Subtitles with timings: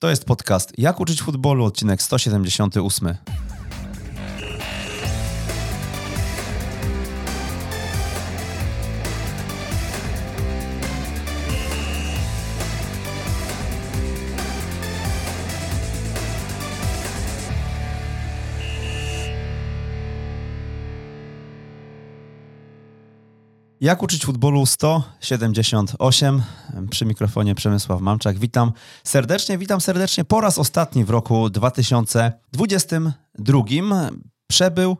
[0.00, 3.14] To jest podcast Jak uczyć futbolu, odcinek 178.
[23.88, 26.42] Jak uczyć futbolu 178.
[26.90, 28.38] Przy mikrofonie Przemysław Mamczak.
[28.38, 28.72] Witam
[29.04, 33.62] serdecznie, witam serdecznie po raz ostatni w roku 2022.
[34.46, 34.96] Przebył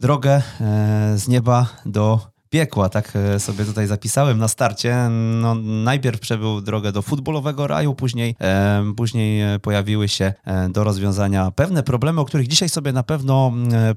[0.00, 5.08] drogę e, z nieba do piekła, tak e, sobie tutaj zapisałem na starcie.
[5.10, 10.84] No, najpierw przebył drogę do futbolowego raju, później, e, później e, pojawiły się e, do
[10.84, 13.52] rozwiązania pewne problemy, o których dzisiaj sobie na pewno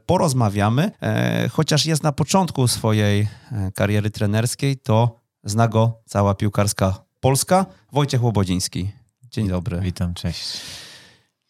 [0.06, 0.92] porozmawiamy.
[1.02, 3.28] E, chociaż jest na początku swojej
[3.74, 7.66] kariery trenerskiej, to zna go cała piłkarska Polska.
[7.92, 8.92] Wojciech Łobodziński.
[9.32, 9.80] Dzień dobry.
[9.82, 10.62] Witam, cześć.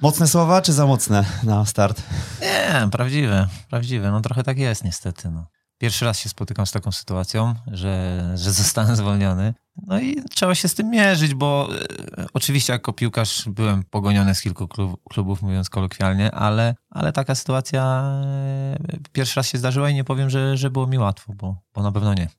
[0.01, 2.01] Mocne słowa, czy za mocne na start?
[2.41, 4.11] Nie, prawdziwe, prawdziwe.
[4.11, 5.29] No trochę tak jest niestety.
[5.29, 5.54] No.
[5.77, 9.53] Pierwszy raz się spotykam z taką sytuacją, że, że zostanę zwolniony.
[9.87, 11.69] No i trzeba się z tym mierzyć, bo
[12.17, 17.35] e, oczywiście jako piłkarz byłem pogoniony z kilku klub, klubów, mówiąc kolokwialnie, ale, ale taka
[17.35, 21.55] sytuacja e, pierwszy raz się zdarzyła i nie powiem, że, że było mi łatwo, bo,
[21.73, 22.29] bo na pewno nie.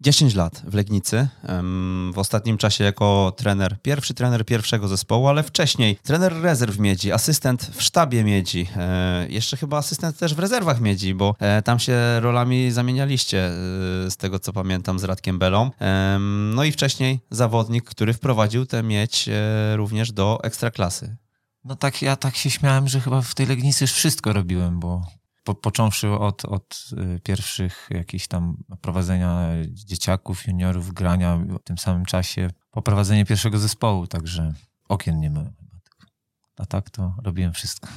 [0.00, 1.28] 10 lat w Legnicy,
[2.12, 7.70] w ostatnim czasie jako trener, pierwszy trener pierwszego zespołu, ale wcześniej trener rezerw Miedzi, asystent
[7.74, 12.20] w sztabie Miedzi, e, jeszcze chyba asystent też w rezerwach Miedzi, bo e, tam się
[12.20, 13.50] rolami zamienialiście, e,
[14.10, 15.70] z tego co pamiętam, z Radkiem Belą.
[16.54, 19.28] No i wcześniej zawodnik, który wprowadził tę Miedź
[19.74, 21.16] również do ekstraklasy.
[21.64, 25.02] No tak, ja tak się śmiałem, że chyba w tej Legnicy już wszystko robiłem, bo
[25.44, 26.84] po, począwszy od, od
[27.16, 34.06] y, pierwszych jakichś tam prowadzenia dzieciaków, juniorów, grania w tym samym czasie, poprowadzenie pierwszego zespołu,
[34.06, 34.52] także
[34.88, 35.54] okien nie myłem.
[36.56, 37.88] A tak to robiłem wszystko.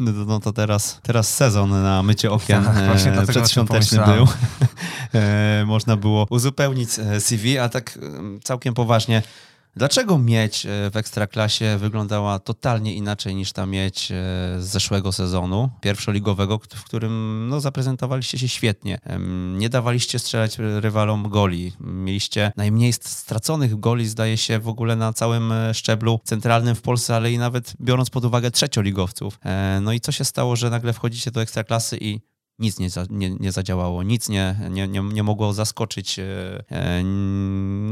[0.00, 4.26] No, no to teraz, teraz sezon na mycie okien tak, e, przedświąteczny był.
[5.14, 7.98] E, można było uzupełnić e, CV, a tak
[8.44, 9.22] całkiem poważnie
[9.76, 14.14] Dlaczego mieć e, w Ekstraklasie wyglądała totalnie inaczej niż ta mieć e,
[14.58, 18.98] z zeszłego sezonu, pierwszoligowego, w którym no, zaprezentowaliście się świetnie.
[19.56, 21.72] Nie dawaliście strzelać rywalom goli.
[21.80, 27.16] Mieliście najmniej straconych goli, zdaje się, w ogóle na całym e, szczeblu centralnym w Polsce,
[27.16, 29.38] ale i nawet biorąc pod uwagę trzecioligowców.
[29.80, 32.20] No i co się stało, że nagle wchodzicie do Ekstraklasy i
[32.58, 36.18] nic nie, nie, nie zadziałało, nic nie, nie, nie, nie mogło zaskoczyć.
[36.18, 36.24] E,
[36.70, 37.02] e,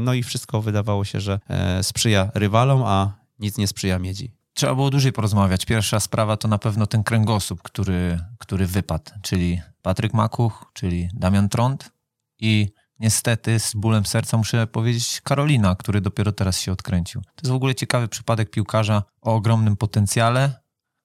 [0.03, 4.31] no i wszystko wydawało się, że e, sprzyja rywalom, a nic nie sprzyja miedzi.
[4.53, 5.65] Trzeba było dłużej porozmawiać.
[5.65, 11.49] Pierwsza sprawa to na pewno ten kręgosłup, który, który wypadł, czyli Patryk Makuch, czyli Damian
[11.49, 11.91] Trąd
[12.39, 12.67] i
[12.99, 17.21] niestety z bólem serca muszę powiedzieć Karolina, który dopiero teraz się odkręcił.
[17.21, 20.60] To jest w ogóle ciekawy przypadek piłkarza o ogromnym potencjale,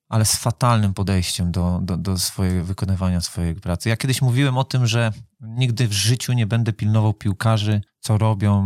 [0.09, 3.89] ale z fatalnym podejściem do, do, do swojego wykonywania swojej pracy.
[3.89, 8.63] Ja kiedyś mówiłem o tym, że nigdy w życiu nie będę pilnował piłkarzy, co robią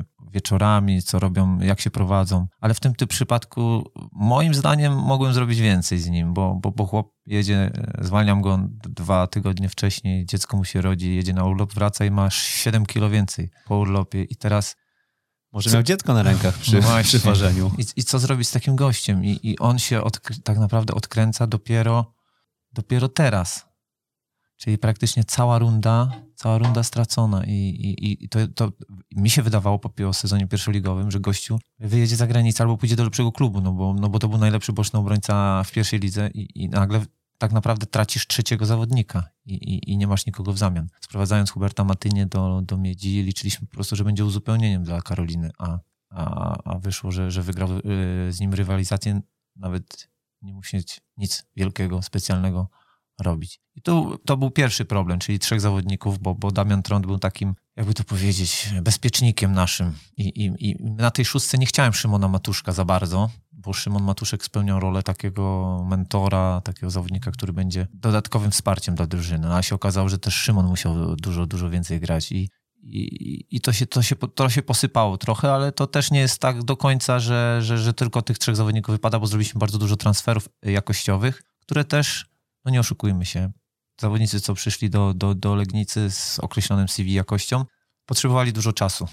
[0.00, 5.32] y, wieczorami, co robią, jak się prowadzą, ale w tym, tym przypadku moim zdaniem mogłem
[5.32, 10.56] zrobić więcej z nim, bo, bo, bo chłop jedzie, zwalniam go dwa tygodnie wcześniej, dziecko
[10.56, 14.36] mu się rodzi, jedzie na urlop, wraca i masz 7 kilo więcej po urlopie i
[14.36, 14.76] teraz
[15.56, 17.70] może miał dziecko na rękach przy, no przy ważeniu.
[17.78, 19.24] I, I, co zrobić z takim gościem?
[19.24, 20.02] I, i on się
[20.44, 22.14] tak naprawdę odkręca dopiero,
[22.72, 23.66] dopiero teraz.
[24.56, 27.44] Czyli praktycznie cała runda, cała runda stracona.
[27.44, 28.72] I, i, i to, to
[29.16, 33.32] mi się wydawało po sezonie pierwszoligowym, że gościu wyjedzie za granicę albo pójdzie do lepszego
[33.32, 36.68] klubu, no bo, no bo to był najlepszy boczny obrońca w pierwszej lidze i, i
[36.68, 37.06] nagle
[37.38, 40.88] tak naprawdę tracisz trzeciego zawodnika i, i, nie masz nikogo w zamian.
[41.00, 45.78] Sprowadzając Huberta Matynię do, do Miedzi, liczyliśmy po prostu, że będzie uzupełnieniem dla Karoliny, a,
[46.10, 47.82] a, a wyszło, że, że wygrał y,
[48.32, 49.20] z nim rywalizację,
[49.56, 50.08] nawet
[50.42, 52.68] nie musi mieć nic wielkiego, specjalnego
[53.20, 53.60] robić.
[53.74, 57.54] I to, to był pierwszy problem, czyli trzech zawodników, bo, bo Damian Trąd był takim,
[57.76, 59.92] jakby to powiedzieć, bezpiecznikiem naszym.
[60.16, 64.44] I, i, I na tej szóstce nie chciałem Szymona Matuszka za bardzo, bo Szymon Matuszek
[64.44, 69.54] spełniał rolę takiego mentora, takiego zawodnika, który będzie dodatkowym wsparciem dla drużyny.
[69.54, 72.50] A się okazało, że też Szymon musiał dużo, dużo więcej grać i,
[72.82, 76.38] i, i to, się, to, się, to się posypało trochę, ale to też nie jest
[76.38, 79.96] tak do końca, że, że, że tylko tych trzech zawodników wypada, bo zrobiliśmy bardzo dużo
[79.96, 82.26] transferów jakościowych, które też,
[82.64, 83.52] no nie oszukujmy się,
[84.00, 87.64] zawodnicy, co przyszli do, do, do Legnicy z określonym CV jakością,
[88.06, 89.08] potrzebowali dużo czasu.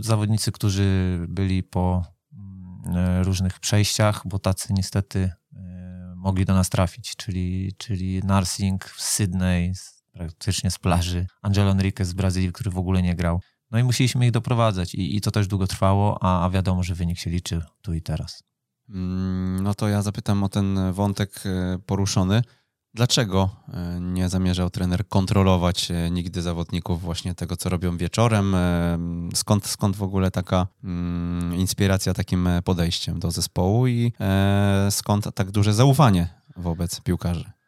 [0.00, 2.04] Zawodnicy, którzy byli po
[2.86, 9.02] E, różnych przejściach, bo tacy niestety e, mogli do nas trafić, czyli, czyli Narsing w
[9.02, 9.72] Sydney,
[10.12, 13.40] praktycznie z plaży, Angelo Enriquez z Brazylii, który w ogóle nie grał.
[13.70, 16.94] No i musieliśmy ich doprowadzać i, i to też długo trwało, a, a wiadomo, że
[16.94, 18.42] wynik się liczy tu i teraz.
[18.88, 22.42] Mm, no to ja zapytam o ten wątek e, poruszony.
[22.94, 28.56] Dlaczego e, nie zamierzał trener kontrolować e, nigdy zawodników właśnie tego, co robią wieczorem?
[29.34, 34.12] Skąd, skąd w ogóle taka mm, inspiracja takim podejściem do zespołu i
[34.90, 37.59] skąd tak duże zaufanie wobec piłkarzy?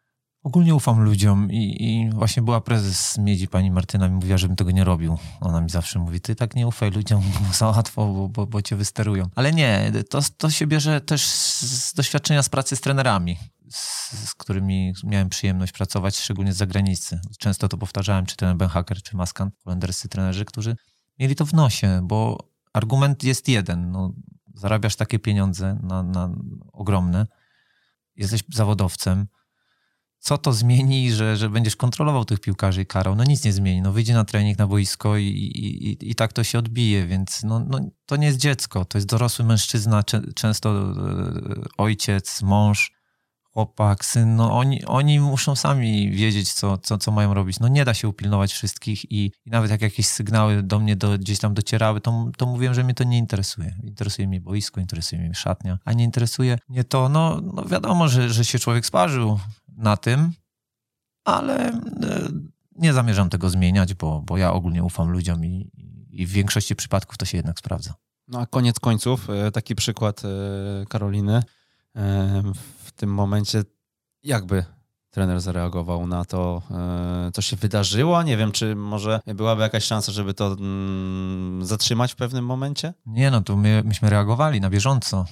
[0.43, 4.71] Ogólnie ufam ludziom i, i, właśnie była prezes Miedzi, pani Martyna mi mówiła, żebym tego
[4.71, 5.19] nie robił.
[5.41, 7.23] Ona mi zawsze mówi, ty tak nie ufaj ludziom,
[7.53, 9.29] za łatwo, bo, bo, bo cię wysterują.
[9.35, 13.39] Ale nie, to, to się bierze też z doświadczenia z pracy z trenerami,
[13.71, 17.21] z, z którymi miałem przyjemność pracować, szczególnie z zagranicy.
[17.39, 20.77] Często to powtarzałem, czy ten Ben Hacker, czy Maskan, holenderscy trenerzy, którzy
[21.19, 22.39] mieli to w nosie, bo
[22.73, 23.91] argument jest jeden.
[23.91, 24.13] No,
[24.55, 26.31] zarabiasz takie pieniądze na, na
[26.73, 27.27] ogromne,
[28.17, 29.27] jesteś zawodowcem,
[30.23, 33.17] co to zmieni, że, że będziesz kontrolował tych piłkarzy i karał?
[33.17, 33.83] No nic nie zmieni.
[33.83, 37.61] No wyjdzie na trening, na boisko i, i, i tak to się odbije, więc no,
[37.61, 40.03] no, to nie jest dziecko, to jest dorosły mężczyzna,
[40.35, 40.95] często e,
[41.79, 42.93] ojciec, mąż,
[43.53, 47.61] chłopak, syn, no oni, oni muszą sami wiedzieć, co, co, co mają robić.
[47.61, 51.19] No nie da się upilnować wszystkich i, i nawet jak jakieś sygnały do mnie do,
[51.19, 53.77] gdzieś tam docierały, to, to mówiłem, że mnie to nie interesuje.
[53.83, 58.31] Interesuje mnie boisko, interesuje mnie szatnia, a nie interesuje mnie to, no, no wiadomo, że,
[58.31, 59.39] że się człowiek sparzył,
[59.77, 60.33] na tym,
[61.25, 61.81] ale e,
[62.77, 65.71] nie zamierzam tego zmieniać, bo, bo ja ogólnie ufam ludziom i,
[66.11, 67.95] i w większości przypadków to się jednak sprawdza.
[68.29, 71.43] No a koniec końców, e, taki przykład e, Karoliny.
[72.85, 73.63] W tym momencie
[74.23, 74.65] jakby
[75.11, 76.63] trener zareagował na to,
[77.33, 78.23] co się wydarzyło?
[78.23, 82.95] Nie wiem, czy może byłaby jakaś szansa, żeby to mm, zatrzymać w pewnym momencie?
[83.07, 85.27] Nie, no to my, myśmy reagowali na bieżąco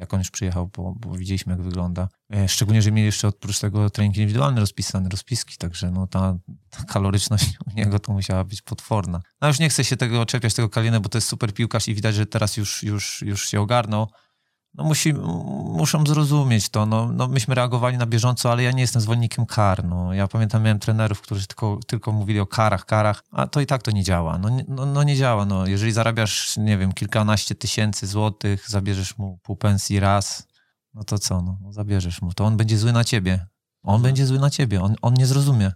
[0.00, 2.08] jak on już przyjechał, bo, bo widzieliśmy, jak wygląda.
[2.34, 6.38] E, szczególnie, że mieli jeszcze oprócz tego trening indywidualny rozpisane, rozpiski, także no ta,
[6.70, 9.20] ta kaloryczność u niego to musiała być potworna.
[9.40, 11.94] No już nie chcę się tego czepiać, tego Kaliny, bo to jest super piłkarz i
[11.94, 14.08] widać, że teraz już, już, już się ogarnął
[14.76, 16.86] no musi, muszą zrozumieć to.
[16.86, 19.84] No, no myśmy reagowali na bieżąco, ale ja nie jestem zwolennikiem kar.
[19.84, 20.14] No.
[20.14, 23.82] Ja pamiętam, miałem trenerów, którzy tylko, tylko mówili o karach, karach, a to i tak
[23.82, 24.38] to nie działa.
[24.38, 25.46] No, no, no nie działa.
[25.46, 25.66] No.
[25.66, 30.46] Jeżeli zarabiasz, nie wiem, kilkanaście tysięcy złotych, zabierzesz mu pół pensji raz,
[30.94, 31.42] no to co?
[31.42, 32.32] No, no zabierzesz mu.
[32.32, 33.46] To on będzie zły na ciebie.
[33.82, 34.82] On będzie zły na ciebie.
[34.82, 35.66] On, on nie zrozumie.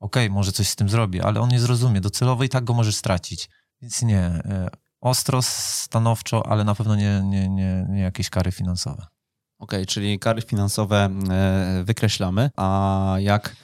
[0.00, 2.00] Okej, okay, może coś z tym zrobi, ale on nie zrozumie.
[2.00, 3.48] Docelowo i tak go możesz stracić.
[3.82, 4.42] Więc nie.
[5.00, 9.06] Ostro, stanowczo, ale na pewno nie, nie, nie, nie jakieś kary finansowe.
[9.58, 13.56] Okej, okay, czyli kary finansowe e, wykreślamy, a jak,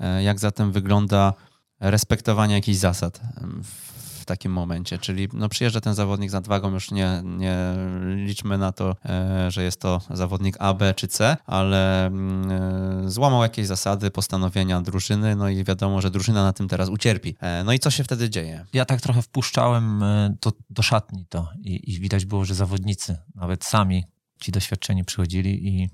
[0.00, 1.32] e, jak zatem wygląda
[1.80, 3.20] respektowanie jakichś zasad
[4.24, 4.98] w takim momencie.
[4.98, 7.56] Czyli no, przyjeżdża ten zawodnik z nadwagą, już nie, nie
[8.16, 12.50] liczmy na to, e, że jest to zawodnik A, B czy C, ale mm,
[13.06, 17.36] e, złamał jakieś zasady, postanowienia drużyny, no i wiadomo, że drużyna na tym teraz ucierpi.
[17.40, 18.66] E, no i co się wtedy dzieje?
[18.72, 20.04] Ja tak trochę wpuszczałem
[20.42, 24.04] do, do szatni to i, i widać było, że zawodnicy, nawet sami
[24.40, 25.88] ci doświadczeni przychodzili i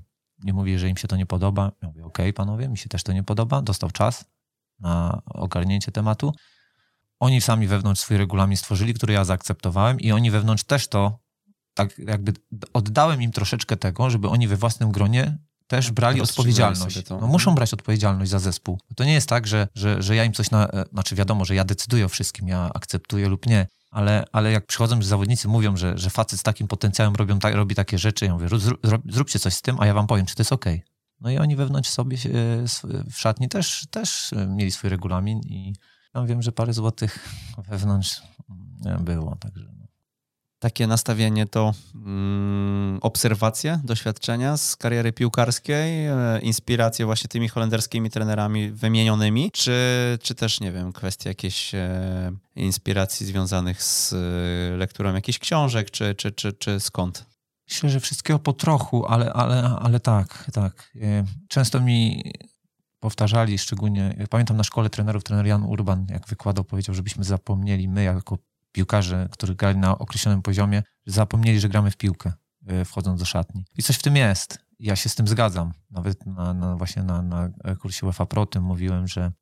[0.44, 1.72] nie mówię, że im się to nie podoba.
[1.82, 3.62] Ja mówię, okej, okay, panowie, mi się też to nie podoba.
[3.62, 4.24] Dostał czas
[4.80, 6.32] na ogarnięcie tematu
[7.20, 11.18] oni sami wewnątrz swój regulamin stworzyli, który ja zaakceptowałem i oni wewnątrz też to,
[11.74, 12.32] tak jakby
[12.72, 17.08] oddałem im troszeczkę tego, żeby oni we własnym gronie też brali odpowiedzialność.
[17.10, 18.78] No, muszą brać odpowiedzialność za zespół.
[18.96, 20.68] To nie jest tak, że, że, że ja im coś na...
[20.68, 24.66] E, znaczy wiadomo, że ja decyduję o wszystkim, ja akceptuję lub nie, ale, ale jak
[24.66, 28.32] przychodzą zawodnicy, mówią, że, że facet z takim potencjałem robią, ta, robi takie rzeczy, ja
[28.32, 28.48] mówię,
[28.82, 30.64] zrób, zróbcie coś z tym, a ja wam powiem, czy to jest ok.
[31.20, 32.16] No i oni wewnątrz sobie
[33.12, 35.74] w szatni też, też mieli swój regulamin i
[36.14, 37.28] no wiem, że parę złotych
[37.68, 38.22] wewnątrz
[39.00, 39.64] było, także...
[39.64, 39.80] No.
[40.58, 48.70] Takie nastawienie to mm, obserwacje, doświadczenia z kariery piłkarskiej, e, inspiracje właśnie tymi holenderskimi trenerami
[48.70, 49.72] wymienionymi, czy,
[50.22, 56.14] czy też, nie wiem, kwestie jakieś e, inspiracji związanych z e, lekturą jakichś książek, czy,
[56.14, 57.26] czy, czy, czy skąd?
[57.68, 60.92] Myślę, że wszystkiego po trochu, ale, ale, ale tak, tak.
[61.48, 62.22] Często mi
[63.00, 68.02] powtarzali, szczególnie, pamiętam na szkole trenerów, trener Jan Urban, jak wykładał, powiedział, żebyśmy zapomnieli, my
[68.02, 68.38] jako
[68.72, 72.32] piłkarze, którzy grali na określonym poziomie, zapomnieli, że gramy w piłkę,
[72.66, 73.64] e, wchodząc do szatni.
[73.76, 74.58] I coś w tym jest.
[74.78, 75.72] Ja się z tym zgadzam.
[75.90, 79.32] Nawet na, na właśnie na, na kursie UEFA Pro tym mówiłem, że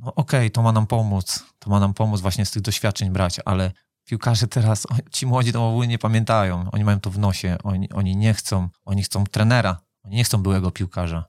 [0.00, 3.10] no okej, okay, to ma nam pomóc, to ma nam pomóc właśnie z tych doświadczeń
[3.10, 3.72] brać, ale
[4.04, 6.70] piłkarze teraz, ci młodzi ogóle nie pamiętają.
[6.70, 10.42] Oni mają to w nosie, oni, oni nie chcą, oni chcą trenera, oni nie chcą
[10.42, 11.24] byłego piłkarza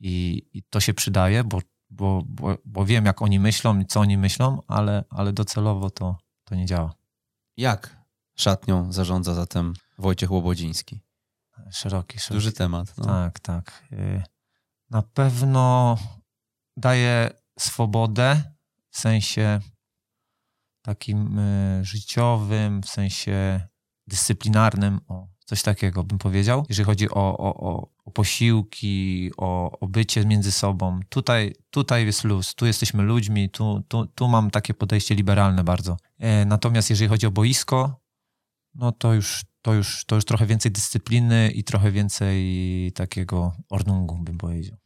[0.00, 4.00] i, i to się przydaje, bo, bo, bo, bo, wiem, jak oni myślą i co
[4.00, 6.94] oni myślą, ale, ale docelowo to, to nie działa.
[7.56, 7.96] Jak
[8.34, 11.00] szatnią zarządza zatem Wojciech Łobodziński?
[11.70, 12.34] Szeroki, szeroki.
[12.34, 12.98] Duży temat.
[12.98, 13.04] No.
[13.04, 13.84] Tak, tak.
[13.92, 14.22] Y,
[14.90, 15.96] na pewno
[16.76, 18.42] daje swobodę
[18.90, 19.60] w sensie
[20.82, 23.68] takim y, życiowym, w sensie
[24.06, 25.00] dyscyplinarnym.
[25.08, 26.66] O, Coś takiego bym powiedział.
[26.68, 32.54] Jeżeli chodzi o, o, o posiłki, o, o bycie między sobą, tutaj, tutaj jest luz,
[32.54, 35.96] tu jesteśmy ludźmi, tu, tu, tu mam takie podejście liberalne bardzo.
[36.18, 38.00] E, natomiast jeżeli chodzi o boisko,
[38.74, 44.18] no to już, to, już, to już trochę więcej dyscypliny i trochę więcej takiego ordnungu,
[44.18, 44.78] bym powiedział.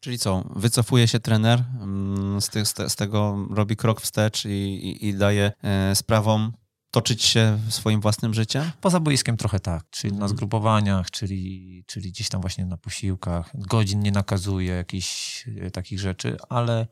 [0.00, 5.06] Czyli co, wycofuje się trener mm, z, tych, z, tego, robi krok wstecz i, i,
[5.08, 6.52] i daje e, sprawom
[6.96, 8.70] toczyć się swoim własnym życiem?
[8.80, 10.28] Poza boiskiem trochę tak, czyli na mhm.
[10.28, 13.50] zgrupowaniach, czyli, czyli gdzieś tam właśnie na posiłkach.
[13.54, 16.86] Godzin nie nakazuje jakichś e, takich rzeczy, ale,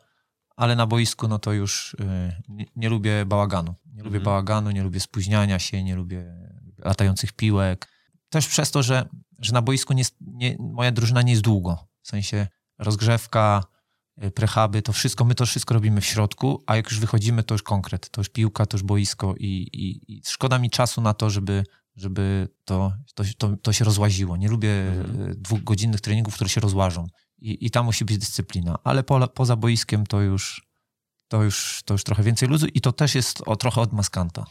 [0.57, 3.75] ale na boisku no to już e, nie, nie lubię bałaganu.
[3.87, 4.25] Nie lubię mhm.
[4.25, 6.25] bałaganu, nie lubię spóźniania się, nie lubię
[6.79, 7.89] latających piłek.
[8.29, 9.09] Też przez to, że,
[9.39, 11.89] że na boisku nie, nie, moja drużyna nie jest długo.
[12.03, 12.47] W sensie
[12.79, 13.65] rozgrzewka,
[14.35, 17.63] prehaby, to wszystko, my to wszystko robimy w środku, a jak już wychodzimy, to już
[17.63, 21.31] konkret, to już piłka, to już boisko i, i, i szkoda mi czasu na to,
[21.31, 21.65] żeby,
[21.97, 24.37] żeby to, to, to, to się rozłaziło.
[24.37, 25.31] Nie lubię mhm.
[25.31, 27.07] Y, dwugodzinnych treningów, które się rozłażą
[27.39, 30.69] i, i tam musi być dyscyplina, ale po, poza boiskiem to już,
[31.29, 34.47] to, już, to już trochę więcej luzu i to też jest o, trochę od maskanta.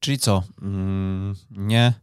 [0.00, 0.42] Czyli co?
[0.62, 1.94] Mm, nie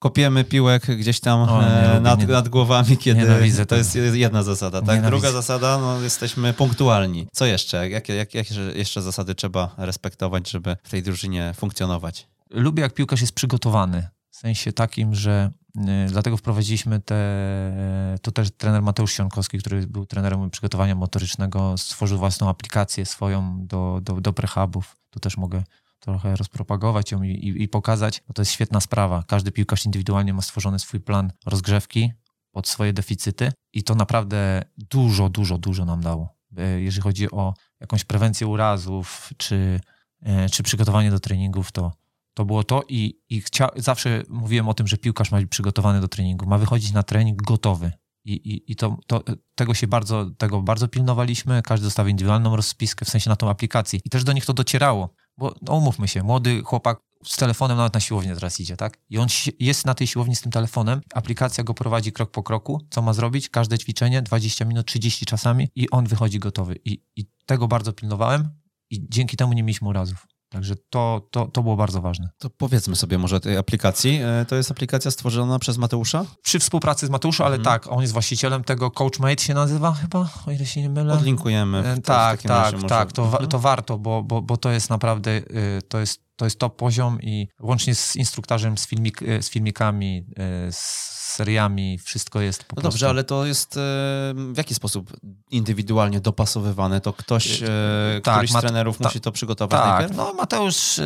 [0.00, 3.76] kopiemy piłek gdzieś tam o, e, nad, nad, głowami, kiedy to tego.
[3.76, 5.02] jest jedna zasada, tak?
[5.02, 7.26] Druga zasada, no jesteśmy punktualni.
[7.32, 7.88] Co jeszcze?
[7.88, 12.28] Jakie, jak, jakie jeszcze zasady trzeba respektować, żeby w tej drużynie funkcjonować?
[12.50, 14.08] Lubię, jak piłkarz jest przygotowany.
[14.30, 17.16] W sensie takim, że y, dlatego wprowadziliśmy te,
[18.22, 24.00] to też trener Mateusz Sionkowski, który był trenerem przygotowania motorycznego, stworzył własną aplikację swoją do,
[24.02, 24.96] do, do prehubów.
[25.10, 25.62] Tu też mogę
[26.00, 29.24] trochę rozpropagować ją i, i, i pokazać, bo to jest świetna sprawa.
[29.26, 32.12] Każdy piłkarz indywidualnie ma stworzony swój plan rozgrzewki
[32.52, 36.34] pod swoje deficyty i to naprawdę dużo, dużo, dużo nam dało.
[36.56, 39.80] E, jeżeli chodzi o jakąś prewencję urazów, czy,
[40.22, 41.92] e, czy przygotowanie do treningów, to,
[42.34, 46.00] to było to i, i chcia, zawsze mówiłem o tym, że piłkarz ma być przygotowany
[46.00, 47.92] do treningu, ma wychodzić na trening gotowy.
[48.24, 49.22] I, i, i to, to,
[49.54, 51.62] tego się bardzo, tego bardzo pilnowaliśmy.
[51.62, 54.00] Każdy dostał indywidualną rozpiskę, w sensie na tą aplikację.
[54.04, 55.14] I też do nich to docierało.
[55.40, 58.98] Bo no, umówmy się, młody chłopak z telefonem nawet na siłownię teraz idzie, tak?
[59.10, 59.28] I on
[59.60, 63.12] jest na tej siłowni z tym telefonem, aplikacja go prowadzi krok po kroku, co ma
[63.12, 66.76] zrobić, każde ćwiczenie, 20 minut, 30 czasami i on wychodzi gotowy.
[66.84, 68.48] I, i tego bardzo pilnowałem
[68.90, 70.26] i dzięki temu nie mieliśmy urazów.
[70.50, 72.28] Także to, to, to było bardzo ważne.
[72.38, 74.20] To powiedzmy sobie może tej aplikacji.
[74.22, 76.24] E, to jest aplikacja stworzona przez Mateusza?
[76.42, 77.74] Przy współpracy z Mateuszem, ale mhm.
[77.74, 81.14] tak, on jest właścicielem tego, CoachMate się nazywa chyba, o ile się nie mylę.
[81.14, 81.78] Odlinkujemy.
[81.78, 83.48] E, tak, tak, tak, to, mhm.
[83.48, 87.22] to warto, bo, bo, bo to jest naprawdę, y, to jest, to jest top poziom
[87.22, 90.24] i łącznie z instruktarzem, z, filmik, z filmikami,
[90.68, 92.90] y, z seriami, wszystko jest po no prostu...
[92.90, 93.80] dobrze, ale to jest e,
[94.34, 95.12] w jaki sposób
[95.50, 97.00] indywidualnie dopasowywane?
[97.00, 97.66] To ktoś, e,
[98.22, 100.16] tak, któryś z trenerów ta, musi to przygotować tak, najpierw?
[100.16, 101.04] no Mateusz, e,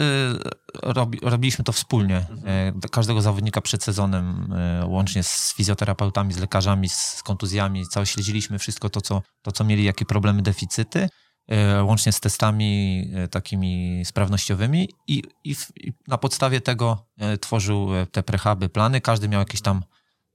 [0.83, 2.27] robi, robiliśmy to wspólnie.
[2.31, 2.81] Mhm.
[2.91, 4.55] Każdego zawodnika przed sezonem,
[4.87, 9.85] łącznie z fizjoterapeutami, z lekarzami, z kontuzjami, cały śledziliśmy wszystko to, co, to, co mieli,
[9.85, 11.09] jakie problemy, deficyty
[11.83, 17.07] łącznie z testami takimi sprawnościowymi i, i, w, i, na podstawie tego
[17.41, 19.01] tworzył te prehaby, plany.
[19.01, 19.83] Każdy miał jakieś tam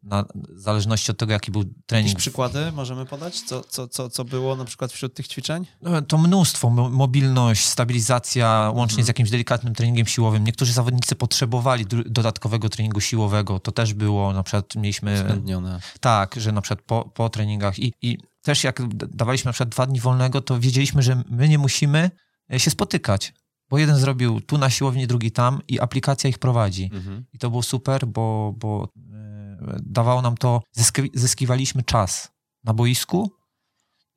[0.03, 2.08] na, w zależności od tego, jaki był trening.
[2.08, 3.41] Jakieś przykłady możemy podać?
[3.41, 5.65] Co, co, co, co było na przykład wśród tych ćwiczeń?
[5.82, 6.70] No, to mnóstwo.
[6.70, 9.06] Mobilność, stabilizacja, łącznie hmm.
[9.06, 10.44] z jakimś delikatnym treningiem siłowym.
[10.44, 13.60] Niektórzy zawodnicy potrzebowali dodatkowego treningu siłowego.
[13.60, 15.13] To też było, na przykład mieliśmy...
[15.13, 15.79] Uwzględnione.
[16.00, 19.86] Tak, że na przykład po, po treningach i, i też jak dawaliśmy na przykład dwa
[19.86, 22.12] dni wolnego, to wiedzieliśmy, że my nie musimy
[22.53, 23.34] e, się spotykać
[23.70, 26.89] bo jeden zrobił tu na siłowni, drugi tam i aplikacja ich prowadzi.
[26.94, 27.25] Mhm.
[27.34, 28.89] I to było super, bo, bo
[29.84, 32.32] dawało nam to, zyski, zyskiwaliśmy czas
[32.63, 33.32] na boisku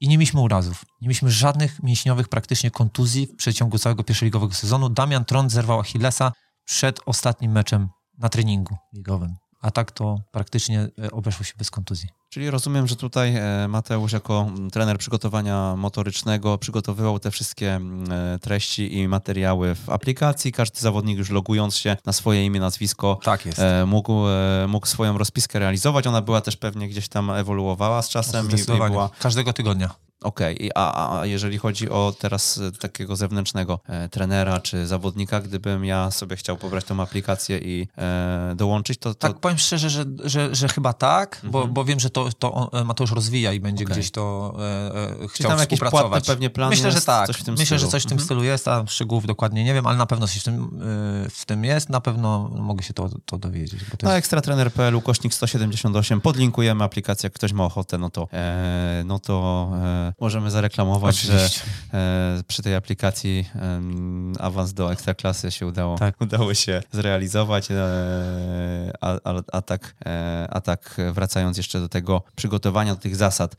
[0.01, 0.85] i nie mieliśmy urazów.
[1.01, 4.89] Nie mieliśmy żadnych mięśniowych praktycznie kontuzji w przeciągu całego pierwszoligowego sezonu.
[4.89, 6.33] Damian Trąd zerwał Achillesa
[6.65, 12.09] przed ostatnim meczem na treningu ligowym a tak to praktycznie e, obeszło się bez kontuzji.
[12.28, 18.99] Czyli rozumiem, że tutaj e, Mateusz jako trener przygotowania motorycznego przygotowywał te wszystkie e, treści
[18.99, 20.52] i materiały w aplikacji.
[20.52, 23.61] Każdy zawodnik już logując się na swoje imię, nazwisko tak jest.
[23.87, 24.23] Mógł,
[24.69, 26.07] mógł swoją rozpiskę realizować.
[26.07, 29.11] Ona była też pewnie gdzieś tam ewoluowała z czasem i, i była...
[29.19, 29.95] Każdego tygodnia.
[30.23, 30.71] Okej, okay.
[30.75, 36.11] a, a jeżeli chodzi o teraz e, takiego zewnętrznego e, trenera czy zawodnika, gdybym ja
[36.11, 39.29] sobie chciał pobrać tą aplikację i e, dołączyć, to, to...
[39.29, 41.52] Tak, powiem szczerze, że, że, że chyba tak, mhm.
[41.52, 43.97] bo, bo wiem, że to, to e, Mateusz rozwija i będzie okay.
[43.97, 44.55] gdzieś to
[45.23, 46.14] e, chciał tam współpracować.
[46.14, 47.31] Jakieś pewnie plany Myślę, że tak.
[47.31, 47.81] W tym Myślę, stylu.
[47.81, 48.25] że coś w tym mhm.
[48.25, 50.81] stylu jest, a szczegółów dokładnie nie wiem, ale na pewno coś w tym,
[51.31, 51.88] w tym jest.
[51.88, 53.85] Na pewno mogę się to, to dowiedzieć.
[53.85, 54.19] Bo na jest...
[54.19, 59.71] ekstratrener.pl, kośnik 178, podlinkujemy aplikację, jak ktoś ma ochotę, no to, e, no to
[60.21, 61.61] możemy, możemy zareklamować, Oczywiście.
[61.92, 63.81] że e, przy tej aplikacji e,
[64.38, 66.21] awans do ekstraklasy się udało, tak.
[66.21, 67.76] udało się zrealizować, e,
[69.00, 73.57] a, a, a, tak, e, a tak wracając jeszcze do tego przygotowania, do tych zasad,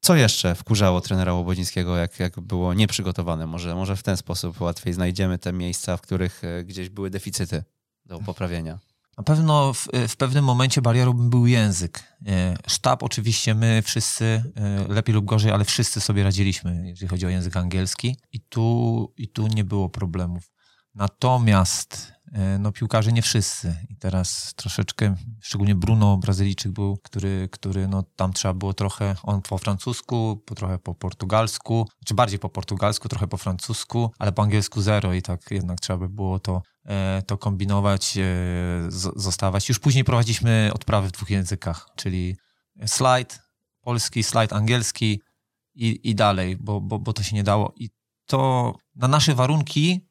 [0.00, 3.46] co jeszcze wkurzało trenera Łobodzińskiego, jak, jak było nieprzygotowane?
[3.46, 7.64] Może, może w ten sposób łatwiej znajdziemy te miejsca, w których e, gdzieś były deficyty
[8.06, 8.78] do poprawienia.
[9.18, 12.02] Na pewno w, w, pewnym momencie barierą był język.
[12.26, 17.26] E, sztab oczywiście, my wszyscy, e, lepiej lub gorzej, ale wszyscy sobie radziliśmy, jeżeli chodzi
[17.26, 20.50] o język angielski i tu, i tu nie było problemów.
[20.94, 23.76] Natomiast e, no, piłkarze nie wszyscy.
[23.88, 29.42] I teraz troszeczkę, szczególnie Bruno, Brazylijczyk był, który, który no, tam trzeba było trochę, on
[29.42, 34.42] po francusku, po, trochę po portugalsku, czy bardziej po portugalsku, trochę po francusku, ale po
[34.42, 36.62] angielsku zero i tak jednak trzeba by było to,
[37.26, 38.24] to kombinować, e,
[39.16, 39.68] zostawać.
[39.68, 42.36] Już później prowadziliśmy odprawy w dwóch językach, czyli
[42.86, 43.42] slajd
[43.80, 45.20] polski, slajd angielski
[45.74, 47.72] i, i dalej, bo, bo, bo to się nie dało.
[47.76, 47.90] I
[48.26, 50.08] to na nasze warunki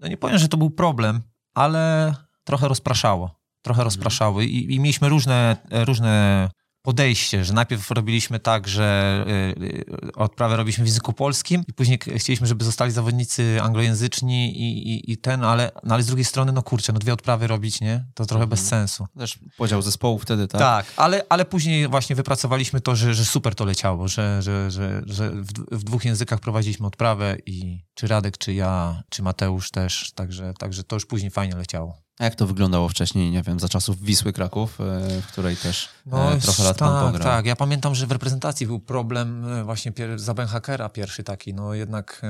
[0.00, 1.22] no nie powiem, że to był problem,
[1.54, 3.40] ale trochę rozpraszało.
[3.62, 6.50] Trochę rozpraszało i, i mieliśmy różne, różne
[6.82, 9.24] podejście, że najpierw robiliśmy tak, że
[9.58, 14.94] y, y, odprawę robiliśmy w języku polskim i później chcieliśmy, żeby zostali zawodnicy anglojęzyczni i,
[14.94, 17.80] i, i ten, ale, no ale z drugiej strony, no kurczę, no dwie odprawy robić,
[17.80, 18.04] nie?
[18.14, 18.68] To trochę bez mhm.
[18.70, 19.06] sensu.
[19.18, 20.60] Też podział zespołu wtedy, tak?
[20.60, 25.02] Tak, ale, ale później właśnie wypracowaliśmy to, że, że super to leciało, że, że, że,
[25.06, 30.12] że w, w dwóch językach prowadziliśmy odprawę i czy Radek, czy ja, czy Mateusz też,
[30.14, 32.09] także, także to już później fajnie leciało.
[32.20, 35.88] A jak to wyglądało wcześniej, nie wiem, za czasów Wisły Kraków, e, w której też
[36.06, 37.22] no, trochę lat tak, pan pograł?
[37.22, 41.74] Tak, ja pamiętam, że w reprezentacji był problem e, właśnie za Benhakera pierwszy taki, no
[41.74, 42.22] jednak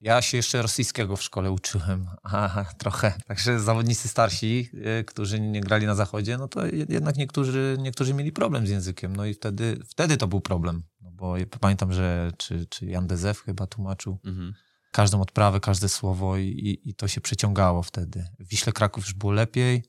[0.00, 3.12] ja się jeszcze rosyjskiego w szkole uczyłem, Aha, trochę.
[3.26, 4.70] Także zawodnicy starsi,
[5.06, 9.24] którzy nie grali na zachodzie, no to jednak niektórzy, niektórzy mieli problem z językiem, no
[9.24, 13.66] i wtedy, wtedy to był problem, no bo pamiętam, że czy, czy Jan Dezew chyba
[13.66, 14.54] tłumaczył, mhm
[14.96, 18.24] każdą odprawę, każde słowo i, i, to się przeciągało wtedy.
[18.38, 19.82] W Wiśle Kraków już było lepiej,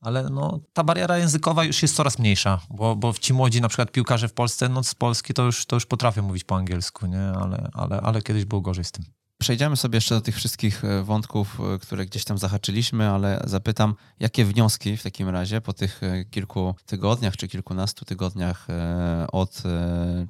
[0.00, 3.92] ale no, ta bariera językowa już jest coraz mniejsza, bo, bo ci młodzi na przykład
[3.92, 7.20] piłkarze w Polsce, no z Polski to już, to już potrafią mówić po angielsku, nie?
[7.20, 9.04] Ale, ale, ale kiedyś było gorzej z tym.
[9.38, 13.94] Przejdziemy sobie jeszcze do tych wszystkich e, wątków, e, które gdzieś tam zahaczyliśmy, ale zapytam,
[14.20, 18.66] jakie wnioski w takim razie po tych e, kilku tygodniach czy kilkunastu tygodniach
[19.32, 19.62] od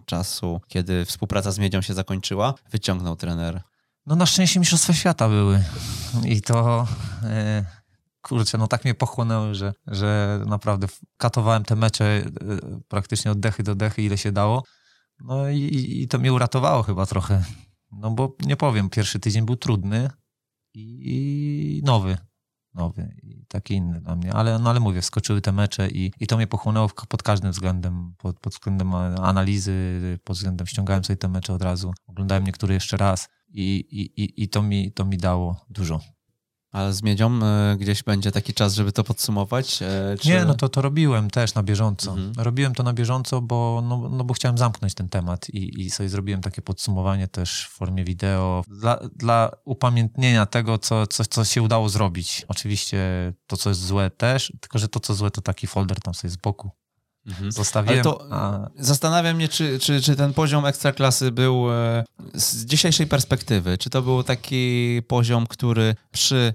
[0.07, 3.63] czasu, kiedy współpraca z Miedzią się zakończyła, wyciągnął trener
[4.09, 5.65] no na szczęście Mistrzostwa Świata były.
[6.25, 6.87] I to...
[7.23, 7.65] E,
[8.23, 12.31] kurczę, no tak mnie pochłonęły, że, że naprawdę katowałem te mecze e,
[12.89, 14.65] praktycznie od dechy do dechy, ile się dało.
[15.21, 17.45] No i, i to mnie uratowało chyba trochę.
[17.93, 20.11] No bo nie powiem, pierwszy tydzień był trudny
[20.75, 22.19] i, nowy.
[22.75, 24.33] Nowy i taki inny dla mnie.
[24.33, 28.15] Ale, no ale mówię, wskoczyły te mecze i, i to mnie pochłonęło pod każdym względem.
[28.19, 31.93] Pod, pod względem analizy, pod względem ściągałem sobie te mecze od razu.
[32.07, 36.01] Oglądałem niektóre jeszcze raz i, i, i to, mi, to mi dało dużo.
[36.73, 37.41] Ale z miedzią
[37.73, 39.83] y, gdzieś będzie taki czas, żeby to podsumować?
[39.83, 40.29] Y, czy...
[40.29, 42.11] Nie, no to, to robiłem też na bieżąco.
[42.11, 42.33] Mhm.
[42.39, 46.09] Robiłem to na bieżąco, bo, no, no bo chciałem zamknąć ten temat i, i sobie
[46.09, 51.63] zrobiłem takie podsumowanie też w formie wideo dla, dla upamiętnienia tego, co, co, co się
[51.63, 52.45] udało zrobić.
[52.49, 56.15] Oczywiście to, co jest złe też, tylko że to, co złe, to taki folder tam
[56.15, 56.71] sobie z boku
[57.29, 57.53] Mhm.
[57.53, 58.03] Zostawiłem.
[58.03, 58.69] to a...
[58.79, 64.03] Zastanawiam mnie, czy, czy, czy ten poziom ekstraklasy był e, z dzisiejszej perspektywy, czy to
[64.03, 66.55] był taki poziom, który przy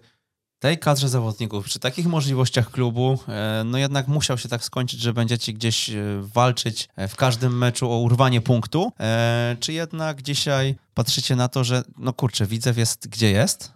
[0.60, 5.14] tej kadrze zawodników, przy takich możliwościach klubu, e, no jednak musiał się tak skończyć, że
[5.14, 8.92] będziecie gdzieś e, walczyć w każdym meczu o urwanie punktu,
[9.60, 13.72] czy jednak dzisiaj patrzycie na to, że no kurczę, Widzew jest gdzie jest,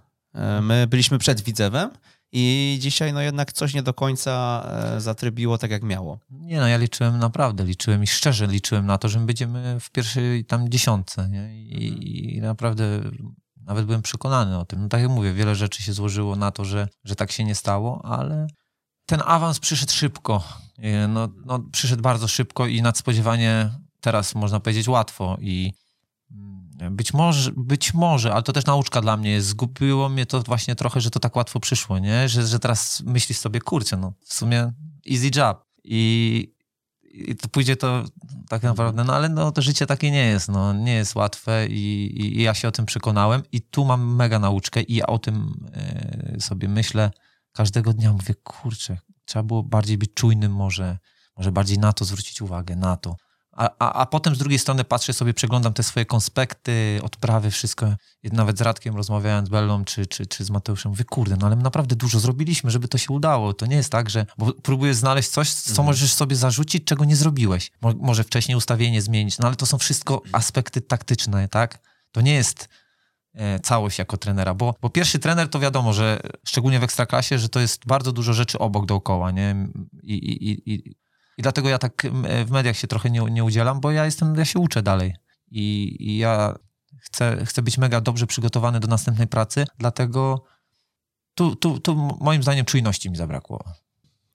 [0.61, 1.89] my byliśmy przed Widzewem,
[2.31, 4.63] i dzisiaj no jednak coś nie do końca
[4.95, 6.19] e, zatrybiło tak, jak miało.
[6.29, 9.91] Nie no, ja liczyłem naprawdę, liczyłem i szczerze liczyłem na to, że my będziemy w
[9.91, 11.29] pierwszej tam dziesiątce.
[11.29, 11.63] Nie?
[11.63, 13.01] I, I, naprawdę
[13.61, 14.81] nawet byłem przekonany o tym.
[14.81, 17.55] No tak jak mówię, wiele rzeczy się złożyło na to, że, że tak się nie
[17.55, 18.47] stało, ale
[19.05, 20.43] ten awans przyszedł szybko.
[21.09, 25.73] No, no, przyszedł bardzo szybko i nadspodziewanie teraz można powiedzieć łatwo i
[26.91, 29.47] być może, być może, ale to też nauczka dla mnie jest.
[29.47, 32.29] Zgubiło mnie to właśnie trochę, że to tak łatwo przyszło, nie?
[32.29, 34.73] Że, że teraz myślisz sobie, kurczę, no w sumie
[35.11, 35.65] easy job.
[35.83, 36.53] I,
[37.03, 38.03] i to pójdzie to
[38.49, 42.05] tak naprawdę, no ale no, to życie takie nie jest, no nie jest łatwe i,
[42.21, 45.19] i, i ja się o tym przekonałem i tu mam mega nauczkę i ja o
[45.19, 45.67] tym
[46.37, 47.11] y, sobie myślę
[47.51, 48.13] każdego dnia.
[48.13, 50.97] Mówię, kurczę, trzeba było bardziej być czujnym może,
[51.37, 53.15] może bardziej na to zwrócić uwagę, na to
[53.57, 57.95] A, a, a potem z drugiej strony patrzę sobie, przeglądam te swoje konspekty, odprawy, wszystko.
[58.23, 61.55] Nawet z Radkiem rozmawiając z Bellą czy, czy, czy z Mateuszem, mówię, kurde, no ale
[61.55, 63.53] naprawdę dużo zrobiliśmy, żeby to się udało.
[63.53, 65.85] To nie jest tak, że bo próbujesz znaleźć coś, co mhm.
[65.85, 67.71] możesz sobie zarzucić, czego nie zrobiłeś.
[67.81, 71.79] Mo, może wcześniej ustawienie zmienić, no ale to są wszystko aspekty taktyczne, tak?
[72.11, 72.69] To nie jest
[73.33, 77.49] e, całość jako trenera, bo, bo pierwszy trener to wiadomo, że szczególnie w ekstraklasie, że
[77.49, 79.67] to jest bardzo dużo rzeczy obok dookoła, nie?
[80.03, 80.95] I, i, i,
[81.37, 82.07] i dlatego ja tak
[82.45, 85.15] w mediach się trochę nie, nie udzielam, bo ja jestem, ja się uczę dalej.
[85.51, 86.55] I, i ja
[87.01, 90.43] chcę, chcę być mega dobrze przygotowany do następnej pracy, dlatego
[91.33, 93.63] tu, tu, tu moim zdaniem czujności mi zabrakło.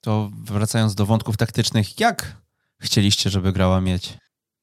[0.01, 2.43] To wracając do wątków taktycznych, jak
[2.81, 4.19] chcieliście, żeby grała mieć?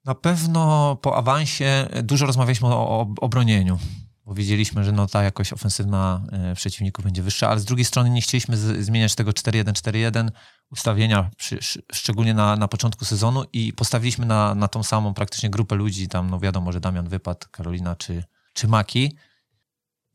[0.06, 3.80] Na pewno po awansie dużo rozmawialiśmy o, o obronieniu
[4.30, 8.10] bo wiedzieliśmy, że no ta jakość ofensywna e, przeciwników będzie wyższa, ale z drugiej strony
[8.10, 10.30] nie chcieliśmy z, zmieniać tego 4-1-4-1
[10.72, 11.60] ustawienia, przy,
[11.94, 16.30] szczególnie na, na początku sezonu i postawiliśmy na, na tą samą praktycznie grupę ludzi, tam
[16.30, 19.16] no wiadomo, że Damian wypadł, Karolina czy, czy Maki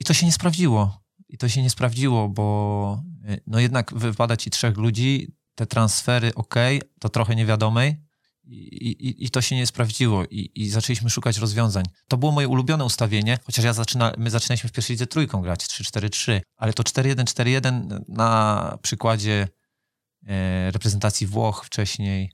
[0.00, 1.00] i to się nie sprawdziło.
[1.28, 6.34] I to się nie sprawdziło, bo e, no jednak wypada ci trzech ludzi, te transfery
[6.34, 6.54] ok,
[7.00, 8.03] to trochę niewiadomej,
[8.46, 11.84] i, i, to się nie sprawdziło i, i, zaczęliśmy szukać rozwiązań.
[12.08, 15.60] To było moje ulubione ustawienie, chociaż ja zaczyna, my zaczynaliśmy w pierwszej lidze trójką grać,
[15.60, 19.48] 3-4-3, ale to 4-1-4-1 na przykładzie
[20.26, 22.30] e, reprezentacji Włoch wcześniej,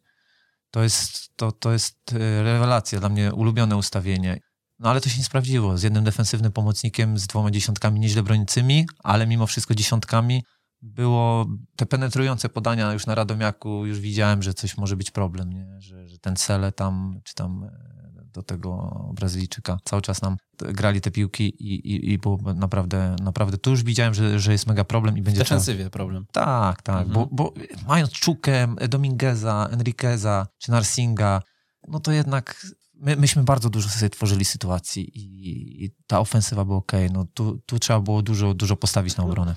[0.71, 4.41] to jest, to, to jest e, rewelacja, dla mnie ulubione ustawienie.
[4.79, 5.79] No ale to się nie sprawdziło.
[5.79, 10.43] Z jednym defensywnym pomocnikiem, z dwoma dziesiątkami nieźle bronicymi, ale mimo wszystko dziesiątkami
[10.83, 15.81] było te penetrujące podania już na Radomiaku, już widziałem, że coś może być problem, nie?
[15.81, 21.01] Że, że ten Cele tam, czy tam e, do tego Brazylijczyka cały czas nam grali
[21.01, 24.85] te piłki i, i, i było naprawdę, naprawdę, tu już widziałem, że, że jest mega
[24.85, 25.41] problem i będzie...
[25.41, 25.91] W defensywie trzeba...
[25.91, 26.27] problem.
[26.33, 27.13] Tak, tak, mhm.
[27.13, 27.55] bo, bo
[27.87, 31.43] mając Czukę, Domingueza, Enriqueza czy Narsinga,
[31.89, 36.79] no to jednak my, myśmy bardzo dużo sobie tworzyli sytuacji i, i ta ofensywa była
[36.79, 36.93] ok.
[37.13, 39.55] No tu, tu trzeba było dużo, dużo postawić na obronę.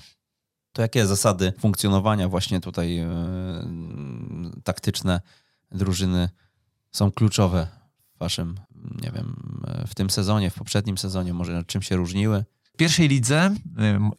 [0.74, 3.06] To jakie zasady funkcjonowania właśnie tutaj yy,
[4.64, 5.20] taktyczne
[5.70, 6.28] drużyny
[6.92, 7.68] są kluczowe
[8.14, 8.60] w waszym,
[9.02, 9.36] nie wiem,
[9.86, 12.44] w tym sezonie, w poprzednim sezonie, może czym się różniły?
[12.62, 13.54] W pierwszej lidze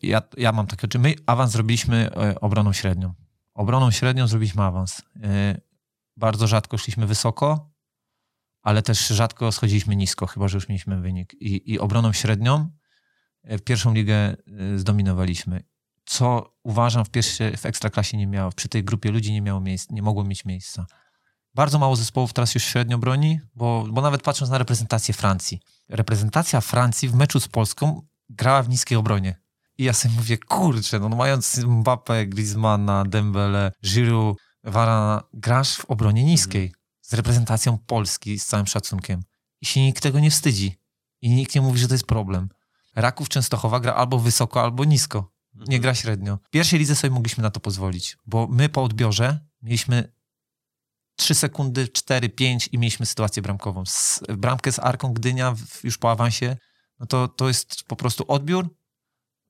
[0.01, 3.13] ja, ja mam takie, czy my awans zrobiliśmy e, obroną średnią.
[3.53, 5.01] Obroną średnią zrobiliśmy awans.
[5.23, 5.61] E,
[6.17, 7.71] bardzo rzadko szliśmy wysoko,
[8.61, 11.33] ale też rzadko schodziliśmy nisko, chyba że już mieliśmy wynik.
[11.33, 12.69] I, i obroną średnią
[13.43, 14.35] w pierwszą ligę
[14.75, 15.63] zdominowaliśmy
[16.05, 19.93] co uważam w pierwszej, w ekstraklasie nie miało, przy tej grupie ludzi nie miało miejsca,
[19.93, 20.85] nie mogło mieć miejsca.
[21.55, 25.59] Bardzo mało zespołów teraz już średnio broni, bo, bo nawet patrząc na reprezentację Francji.
[25.89, 29.41] Reprezentacja Francji w meczu z Polską grała w niskiej obronie.
[29.77, 36.23] I ja sobie mówię, kurczę, no mając Mbappé, Griezmana, Dembele, Giroud, Varana, grasz w obronie
[36.23, 39.23] niskiej z reprezentacją Polski, z całym szacunkiem.
[39.61, 40.75] I się nikt tego nie wstydzi.
[41.21, 42.49] I nikt nie mówi, że to jest problem.
[42.95, 45.34] Raków Częstochowa gra albo wysoko, albo nisko
[45.67, 46.39] nie gra średnio.
[46.43, 50.15] W pierwszej lidze sobie mogliśmy na to pozwolić, bo my po odbiorze mieliśmy
[51.15, 53.85] 3 sekundy, 4, 5 i mieliśmy sytuację bramkową.
[53.85, 56.57] Z, bramkę z Arką Gdynia już po awansie,
[56.99, 58.75] no to, to jest po prostu odbiór.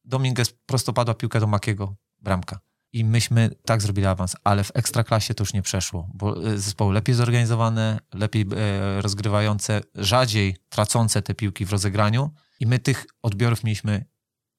[0.06, 2.60] Dominguez prostopadła piłkę do Makiego, bramka.
[2.94, 6.94] I myśmy tak zrobili awans, ale w ekstraklasie to już nie przeszło, bo e, zespoły
[6.94, 13.64] lepiej zorganizowane, lepiej e, rozgrywające, rzadziej tracące te piłki w rozegraniu i my tych odbiorów
[13.64, 14.06] mieliśmy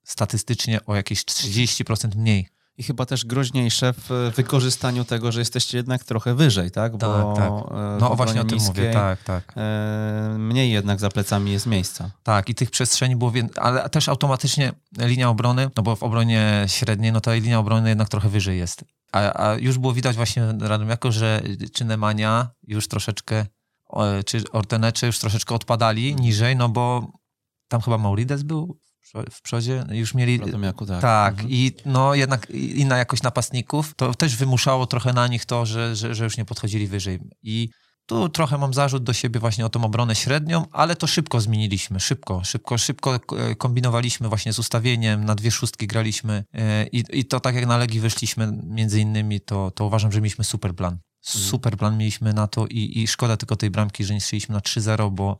[0.06, 2.48] statystycznie o jakieś 30% mniej.
[2.78, 6.92] I chyba też groźniejsze w wykorzystaniu tego, że jesteście jednak trochę wyżej, tak?
[6.92, 7.78] tak Bo tak, tak.
[8.00, 9.52] No właśnie o tym mówię, tak, tak.
[9.56, 12.10] E, mniej jednak za plecami jest miejsca.
[12.22, 16.64] Tak, i tych przestrzeni było więcej, ale też automatycznie linia obrony, no bo w obronie
[16.66, 18.84] średniej, no to linia obrony jednak trochę wyżej jest.
[19.12, 20.54] A, a już było widać właśnie
[20.88, 21.42] jako, że
[21.72, 23.46] czy Nemania już troszeczkę,
[24.26, 27.12] czy Ortenecze już troszeczkę odpadali niżej, no bo
[27.68, 28.78] tam chyba Maurides był
[29.30, 30.38] w przodzie już mieli...
[30.38, 31.00] Radomiaku, tak.
[31.00, 31.50] Tak, mhm.
[31.50, 36.14] i no jednak inna jakość napastników, to też wymuszało trochę na nich to, że, że,
[36.14, 37.20] że już nie podchodzili wyżej.
[37.42, 37.68] I
[38.06, 42.00] tu trochę mam zarzut do siebie właśnie o tą obronę średnią, ale to szybko zmieniliśmy,
[42.00, 47.24] szybko, szybko, szybko e, kombinowaliśmy właśnie z ustawieniem, na dwie szóstki graliśmy e, i, i
[47.24, 50.92] to tak jak na Legii wyszliśmy między innymi, to, to uważam, że mieliśmy super plan.
[50.92, 51.44] Mhm.
[51.50, 54.60] Super plan mieliśmy na to i, i szkoda tylko tej bramki, że nie strzeliśmy na
[54.60, 55.36] 3-0, bo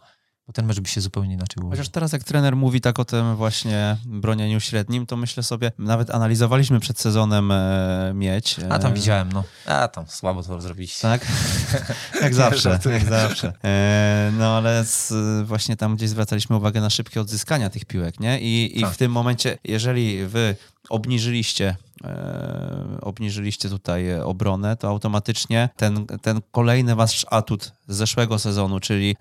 [0.47, 1.71] bo ten mecz by się zupełnie inaczej ułożył.
[1.71, 6.11] Chociaż teraz jak trener mówi tak o tym właśnie bronieniu średnim, to myślę sobie, nawet
[6.11, 8.59] analizowaliśmy przed sezonem e, mieć.
[8.59, 8.73] E...
[8.73, 9.45] A tam widziałem, no.
[9.67, 11.03] A tam słabo to zrobiliście.
[11.03, 11.27] Tak?
[12.23, 13.53] jak zawsze, jak zawsze.
[13.65, 15.13] E, no ale z,
[15.47, 18.41] właśnie tam gdzieś zwracaliśmy uwagę na szybkie odzyskania tych piłek, nie?
[18.41, 18.93] I, i tak.
[18.93, 20.57] w tym momencie, jeżeli wy
[20.89, 28.81] obniżyliście e, obniżyliście tutaj obronę, to automatycznie ten, ten kolejny wasz atut z zeszłego sezonu,
[28.81, 29.17] czyli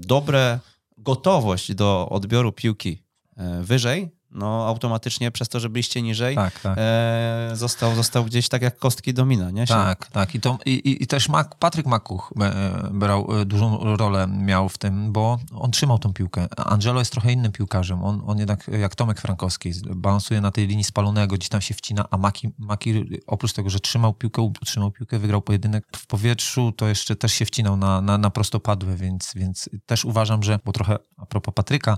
[0.00, 0.58] dobre
[0.98, 3.02] gotowość do odbioru piłki
[3.36, 6.78] e, wyżej, no automatycznie przez to, że byliście niżej, tak, tak.
[6.78, 9.66] E, został, został gdzieś tak jak kostki domina, nie?
[9.66, 10.34] Tak, tak.
[10.34, 14.78] I, to, i, i też Mac, Patryk Makuch e, brał e, dużą rolę miał w
[14.78, 16.46] tym, bo on trzymał tą piłkę.
[16.56, 18.04] Angelo jest trochę innym piłkarzem.
[18.04, 22.04] On, on jednak, jak Tomek Frankowski, balansuje na tej linii spalonego, gdzieś tam się wcina,
[22.10, 26.88] a Maki, Maki oprócz tego, że trzymał piłkę, utrzymał piłkę, wygrał pojedynek w powietrzu, to
[26.88, 30.98] jeszcze też się wcinał na, na, na prostopadłe, więc, więc też uważam, że, bo trochę
[31.16, 31.96] a propos Patryka,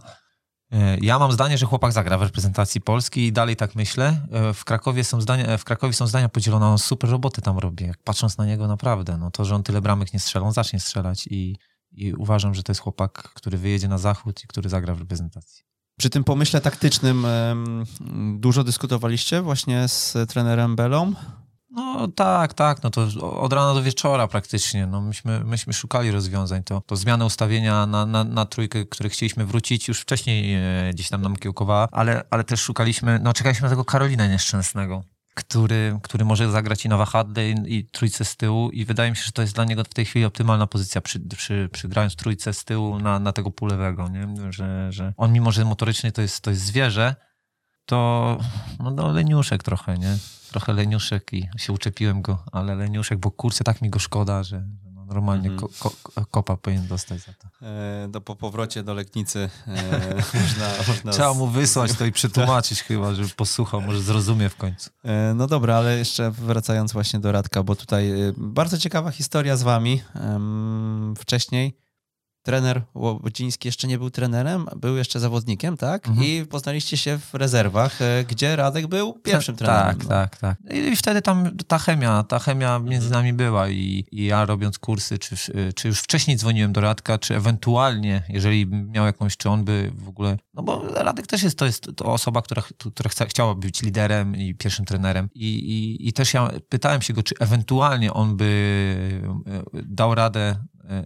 [1.00, 4.20] ja mam zdanie, że chłopak zagra w reprezentacji Polski i dalej tak myślę.
[4.32, 7.58] E, w Krakowie są zdania, e, w Krakowie są zdania podzielone, on super roboty tam
[7.58, 7.84] robi.
[7.84, 10.80] Jak patrząc na niego naprawdę, no to, że on tyle bramek nie strzela, on zacznie
[10.80, 11.56] strzelać i,
[11.92, 15.64] i uważam, że to jest chłopak, który wyjedzie na zachód i który zagra w reprezentacji.
[15.98, 17.26] Przy tym pomyśle taktycznym
[18.38, 21.12] dużo dyskutowaliście właśnie z trenerem Belą?
[21.74, 24.86] No tak, tak, no to od rana do wieczora praktycznie.
[24.86, 26.62] No myśmy, myśmy szukali rozwiązań.
[26.62, 31.08] To, to zmiana ustawienia na, na, na trójkę, które chcieliśmy wrócić już wcześniej e, gdzieś
[31.08, 35.02] tam nam kiełkowała, ale, ale też szukaliśmy, no czekaliśmy na tego Karolina Nieszczęsnego,
[35.34, 39.22] który, który może zagrać i na wahadę i, trójce z tyłu i wydaje mi się,
[39.22, 42.54] że to jest dla niego w tej chwili optymalna pozycja przy, przy, przy grając trójce
[42.54, 44.52] z tyłu na, na tego pulewego, nie?
[44.52, 47.16] Że, że on mimo, że motorycznie to jest, to jest zwierzę,
[47.86, 48.38] to
[48.80, 50.18] no, no leniuszek trochę, nie?
[50.50, 54.64] Trochę leniuszek i się uczepiłem go, ale leniuszek, bo kurczę, tak mi go szkoda, że
[54.94, 55.78] no, normalnie mm -hmm.
[55.78, 57.66] ko, ko, kopa powinien dostać za to.
[57.66, 61.12] E, do, po powrocie do Legnicy e, można, można...
[61.12, 64.90] Trzeba mu wysłać to i przetłumaczyć chyba, żeby posłuchał, może zrozumie w końcu.
[65.04, 69.56] E, no dobra, ale jeszcze wracając właśnie do Radka, bo tutaj e, bardzo ciekawa historia
[69.56, 70.02] z wami.
[71.18, 71.82] Wcześniej
[72.42, 76.08] trener Łodziński jeszcze nie był trenerem, był jeszcze zawodnikiem, tak?
[76.08, 76.26] Mhm.
[76.26, 79.98] I poznaliście się w rezerwach, e, gdzie Radek był pierwszym trenerem.
[79.98, 80.08] Tak, no.
[80.08, 80.58] tak, tak.
[80.74, 83.24] I wtedy tam ta chemia, ta chemia między mhm.
[83.24, 85.36] nami była i, i, ja robiąc kursy, czy,
[85.74, 90.08] czy już wcześniej dzwoniłem do Radka, czy ewentualnie, jeżeli miał jakąś, czy on by w
[90.08, 92.62] ogóle, no bo Radek też jest, to jest to osoba, która,
[92.94, 97.22] która chciała być liderem i pierwszym trenerem I, i, i też ja pytałem się go,
[97.22, 100.56] czy ewentualnie on by e, dał radę E,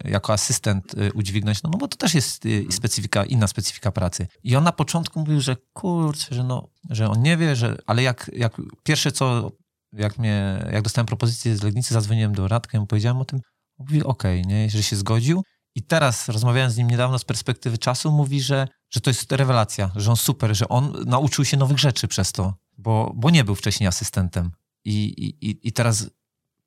[0.04, 4.26] jako asystent e, udźwignąć, no, no bo to też jest e, specyfika, inna specyfika pracy.
[4.44, 8.02] I on na początku mówił, że kurczę, że, no, że on nie wie, że, ale
[8.02, 9.52] jak, jak pierwsze co,
[9.92, 13.40] jak, mnie, jak dostałem propozycję z Legnicy, zadzwoniłem do Radka i powiedziałem o tym,
[13.78, 15.42] mówi okej, okay, nie, że się zgodził.
[15.74, 19.90] I teraz rozmawiałem z nim niedawno z perspektywy czasu, mówi, że, że to jest rewelacja,
[19.96, 23.54] że on super, że on nauczył się nowych rzeczy przez to, bo, bo nie był
[23.54, 24.50] wcześniej asystentem.
[24.84, 24.94] I,
[25.40, 26.10] i, I teraz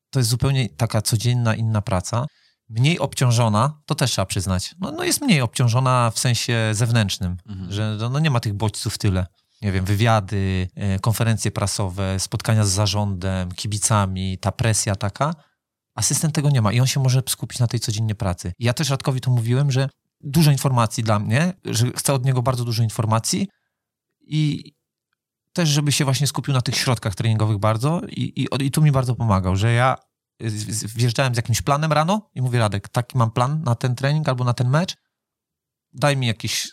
[0.10, 2.26] to jest zupełnie taka codzienna, inna praca
[2.70, 4.76] mniej obciążona, to też trzeba przyznać.
[4.80, 7.72] No, no jest mniej obciążona w sensie zewnętrznym, mhm.
[7.72, 9.28] że no, nie ma tych bodźców tyle.
[9.62, 15.36] Nie wiem, wywiady, e, konferencje prasowe, spotkania z zarządem, kibicami, ta presja taka.
[15.96, 18.54] Asystent tego nie ma i on się może skupić na tej codziennie pracy.
[18.60, 19.90] I ja też Radkowi to mówiłem, że
[20.22, 23.48] dużo informacji dla mnie, że chcę od niego bardzo dużo informacji
[24.22, 24.74] i
[25.54, 28.92] też, żeby się właśnie skupił na tych środkach treningowych bardzo i, i, i tu mi
[28.92, 29.96] bardzo pomagał, że ja
[30.96, 34.44] wjeżdżałem z jakimś planem rano i mówię, Radek, taki mam plan na ten trening albo
[34.44, 34.98] na ten mecz,
[35.94, 36.72] daj mi jakieś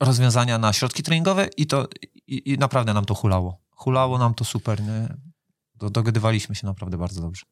[0.00, 1.88] rozwiązania na środki treningowe i to
[2.26, 3.60] i, i naprawdę nam to hulało.
[3.70, 5.16] Hulało nam to super, nie?
[5.74, 7.46] Dogadywaliśmy się naprawdę bardzo dobrze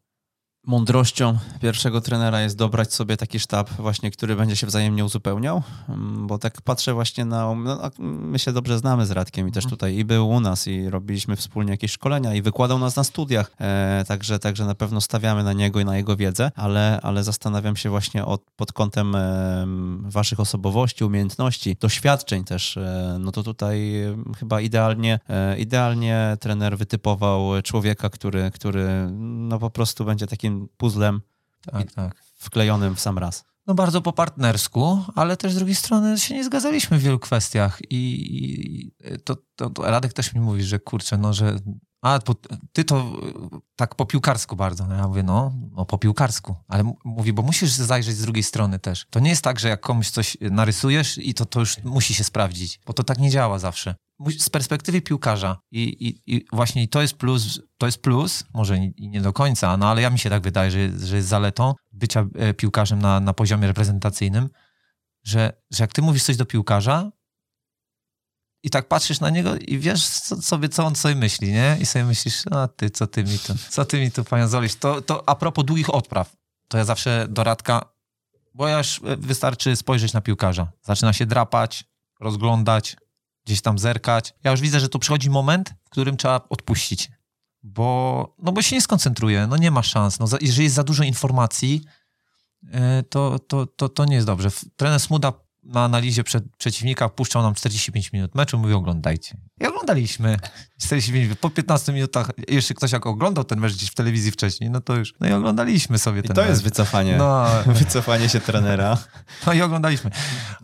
[0.66, 6.26] mądrością pierwszego trenera jest dobrać sobie taki sztab właśnie, który będzie się wzajemnie uzupełniał, mm,
[6.26, 9.70] bo tak patrzę właśnie na, no, my się dobrze znamy z Radkiem i też mhm.
[9.70, 13.52] tutaj i był u nas i robiliśmy wspólnie jakieś szkolenia i wykładał nas na studiach,
[13.60, 17.76] e, także, także na pewno stawiamy na niego i na jego wiedzę, ale, ale zastanawiam
[17.76, 19.66] się właśnie od, pod kątem e,
[20.02, 23.92] waszych osobowości, umiejętności, doświadczeń też, e, no to tutaj
[24.38, 30.68] chyba idealnie, e, idealnie trener wytypował człowieka, który, który no po prostu będzie takim takim
[30.76, 31.20] puzzlem
[31.72, 32.16] tak, tak.
[32.36, 33.44] wklejonym w sam raz.
[33.66, 37.78] No bardzo po partnersku, ale też z drugiej strony się nie zgadzaliśmy w wielu kwestiach
[37.90, 38.92] i,
[39.24, 41.56] to, to, to, Radek też mi mówi, że kurczę, no że
[42.02, 42.18] a
[42.72, 43.12] ty to
[43.76, 44.86] tak po piłkarsku bardzo.
[44.86, 46.56] No ja mówię, no, no po piłkarsku.
[46.68, 49.06] Ale mówi, bo musisz zajrzeć z drugiej strony też.
[49.10, 52.24] To nie jest tak, że jak komuś coś narysujesz i to, to już musi się
[52.24, 53.94] sprawdzić, bo to tak nie działa zawsze
[54.38, 59.08] z perspektywy piłkarza i, i, i, właśnie to jest plus, to jest plus, może i
[59.08, 62.26] nie do końca, no ale ja mi się tak wydaje, że, że jest zaletą bycia
[62.34, 64.48] e, piłkarzem na, na poziomie reprezentacyjnym,
[65.24, 67.10] że, że jak ty mówisz coś do piłkarza
[68.62, 71.76] i tak patrzysz na niego i wiesz co, sobie, co on sobie myśli, nie?
[71.80, 74.74] I sobie myślisz, a ty, co ty mi tu, co ty mi tu, panie Zolisz?
[74.74, 76.36] To, to a propos długich odpraw,
[76.68, 77.92] to ja zawsze doradka,
[78.54, 80.72] bo ja już e, wystarczy spojrzeć na piłkarza.
[80.82, 81.84] Zaczyna się drapać,
[82.20, 82.96] rozglądać,
[83.44, 84.34] gdzieś tam zerkać.
[84.44, 87.10] Ja już widzę, że tu przychodzi moment, w którym trzeba odpuścić,
[87.62, 90.18] bo, no bo się nie skoncentruje, no nie ma szans.
[90.18, 91.84] No, jeżeli jest za dużo informacji,
[92.72, 94.48] e, to, to, to, to nie jest dobrze.
[94.76, 95.32] Trener Smuda
[95.64, 99.36] na analizie przed, przeciwnika puszczał nam 45 minut meczu, mówi oglądajcie.
[99.60, 100.36] I oglądaliśmy
[100.78, 101.38] 45 minut.
[101.38, 104.96] Po 15 minutach jeszcze ktoś jak oglądał ten mecz gdzieś w telewizji wcześniej, no to
[104.96, 106.50] już, no i oglądaliśmy sobie I ten to mecz.
[106.50, 107.46] jest wycofanie, no.
[107.66, 108.98] wycofanie się trenera.
[109.46, 110.10] No i oglądaliśmy.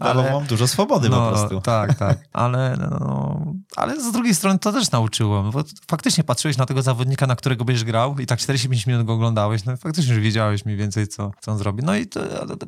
[0.01, 1.61] Ale no, mam dużo swobody no, po prostu.
[1.61, 2.19] Tak, tak.
[2.33, 3.45] Ale, no,
[3.77, 7.65] ale z drugiej strony to też nauczyło, bo faktycznie patrzyłeś na tego zawodnika, na którego
[7.65, 11.31] będziesz grał i tak 45 minut go oglądałeś, no faktycznie już wiedziałeś mniej więcej, co,
[11.41, 11.83] co on zrobi.
[11.83, 12.21] No i to,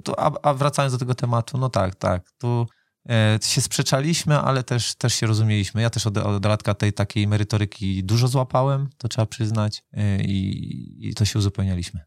[0.05, 2.67] to a, a wracając do tego tematu, no tak, tak, tu
[3.11, 5.83] e, się sprzeczaliśmy, ale też, też się rozumieliśmy.
[5.83, 11.09] Ja też od, od latka tej takiej merytoryki dużo złapałem, to trzeba przyznać e, i,
[11.09, 12.01] i to się uzupełnialiśmy.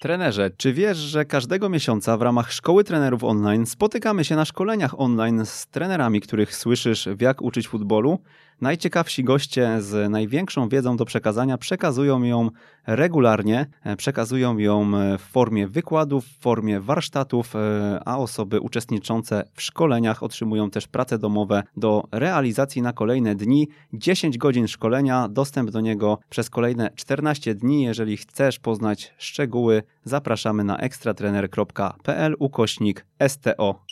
[0.00, 5.00] Trenerze, czy wiesz, że każdego miesiąca w ramach Szkoły Trenerów Online spotykamy się na szkoleniach
[5.00, 8.18] online z trenerami, których słyszysz w jak uczyć futbolu?
[8.64, 12.50] Najciekawsi goście z największą wiedzą do przekazania przekazują ją
[12.86, 19.44] regularnie, e, przekazują ją e, w formie wykładów, w formie warsztatów, e, a osoby uczestniczące
[19.54, 23.68] w szkoleniach otrzymują też prace domowe do realizacji na kolejne dni.
[23.92, 27.82] 10 godzin szkolenia, dostęp do niego przez kolejne 14 dni.
[27.82, 33.84] Jeżeli chcesz poznać szczegóły, zapraszamy na ekstratrener.pl ukośnik STO.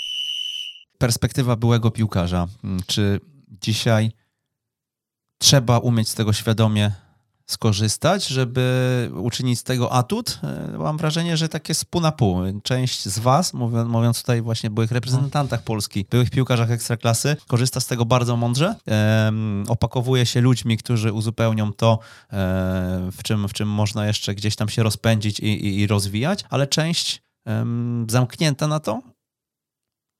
[0.99, 2.47] Perspektywa byłego piłkarza.
[2.65, 3.21] Mm, czy
[3.63, 4.22] dzisiaj
[5.43, 6.93] trzeba umieć z tego świadomie
[7.47, 10.41] skorzystać, żeby uczynić z tego atut.
[10.43, 12.61] E, mam wrażenie, że takie z pół na pół.
[12.63, 13.53] Część z Was,
[13.87, 18.75] mówiąc tutaj właśnie byłych reprezentantach Polski, byłych piłkarzach ekstraklasy, korzysta z tego bardzo mądrze.
[19.69, 22.37] opakowuje się ludźmi, którzy uzupełnią to, e,
[23.13, 26.67] w czym, w czym można jeszcze gdzieś tam się rozpędzić i, i, i rozwijać, ale
[26.67, 27.23] część
[28.09, 29.03] zamknięta na to,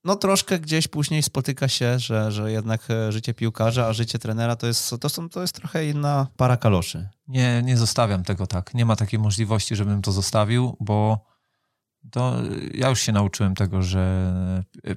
[0.03, 4.55] no troszkę gdzieś później spotyka się, że, że jednak e, życie piłkarza, a życie trenera
[4.55, 7.09] to jest, to, są, to jest trochę inna para kaloszy.
[7.27, 8.73] Nie, nie zostawiam tego tak.
[8.73, 11.25] Nie ma takiej możliwości, żebym to zostawił, bo
[12.11, 12.37] to
[12.73, 14.33] ja już się nauczyłem tego, że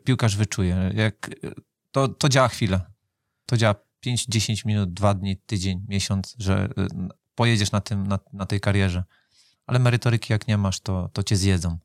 [0.04, 0.90] piłkarz wyczuje.
[0.94, 1.30] Jak,
[1.90, 2.80] to, to działa chwilę.
[3.46, 3.74] To działa
[4.06, 6.86] 5-10 minut, 2 dni, tydzień, miesiąc, że e,
[7.34, 9.04] pojedziesz na, tym, na, na tej karierze.
[9.66, 11.78] Ale merytoryki jak nie masz, to, to cię zjedzą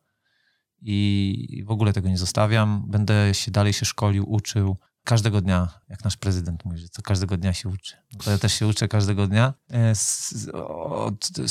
[0.81, 2.83] i w ogóle tego nie zostawiam.
[2.87, 4.77] Będę się dalej się szkolił, uczył.
[5.03, 7.95] Każdego dnia, jak nasz prezydent mówi, że co każdego dnia się uczy.
[8.23, 9.53] To ja też się uczę każdego dnia.
[9.71, 9.93] E,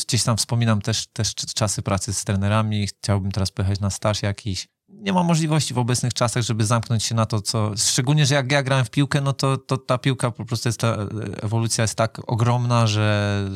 [0.07, 2.87] gdzieś tam wspominam też, też czasy pracy z trenerami.
[2.87, 4.69] Chciałbym teraz pojechać na staż jakiś
[5.01, 7.73] nie ma możliwości w obecnych czasach, żeby zamknąć się na to, co.
[7.77, 10.81] Szczególnie, że jak ja grałem w piłkę, no to, to ta piłka po prostu jest
[10.81, 10.97] ta
[11.43, 13.49] ewolucja jest tak ogromna, że,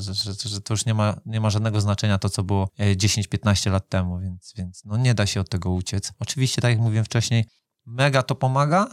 [0.00, 3.68] że, że, że to już nie ma, nie ma żadnego znaczenia to, co było 10-15
[3.68, 6.12] e, lat temu, więc, więc no nie da się od tego uciec.
[6.18, 7.44] Oczywiście, tak jak mówiłem wcześniej,
[7.86, 8.86] mega to pomaga,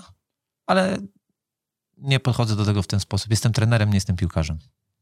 [0.66, 0.98] ale
[1.98, 3.32] nie podchodzę do tego w ten sposób.
[3.32, 4.60] Jestem trenerem, nie jestem piłkarzem.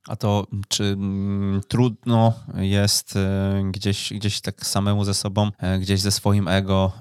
[0.07, 6.01] A to czy mm, trudno jest e, gdzieś, gdzieś tak samemu ze sobą, e, gdzieś
[6.01, 6.91] ze swoim ego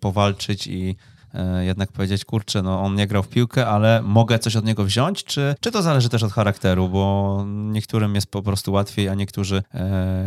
[0.00, 0.96] powalczyć i
[1.34, 4.84] e, jednak powiedzieć, kurczę, no on nie grał w piłkę, ale mogę coś od niego
[4.84, 9.14] wziąć, czy, czy to zależy też od charakteru, bo niektórym jest po prostu łatwiej, a
[9.14, 9.62] niektórzy,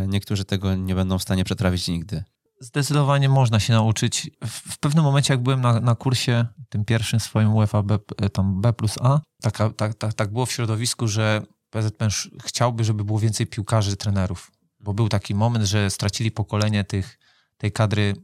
[0.08, 2.24] niektórzy tego nie będą w stanie przetrawić nigdy.
[2.60, 4.30] Zdecydowanie można się nauczyć.
[4.44, 7.98] W, w pewnym momencie, jak byłem na, na kursie, tym pierwszym swoim UEFA B,
[8.32, 12.10] tam B plus A, tak, tak, tak, tak było w środowisku, że PZPN
[12.44, 17.18] chciałby, żeby było więcej piłkarzy, trenerów, bo był taki moment, że stracili pokolenie tych,
[17.58, 18.14] tej kadry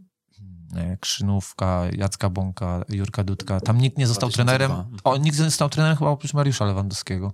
[0.72, 3.60] hmm, Krzynówka, Jacka Bąka, Jurka Dudka.
[3.60, 4.68] Tam nikt nie został 2002.
[4.68, 5.00] trenerem.
[5.04, 7.32] O, nikt nie został trenerem chyba oprócz Mariusza Lewandowskiego.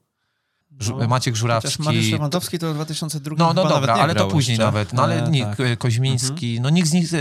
[0.81, 1.83] No, Maciek Żurawski.
[1.83, 4.65] Mariusz Lewandowski to w 2002 No, no dobra, ale to później jeszcze.
[4.65, 4.93] nawet.
[4.93, 5.79] No ale e, nikt, tak.
[5.79, 6.63] Koźmiński, mhm.
[6.63, 7.19] no nikt z nich, e,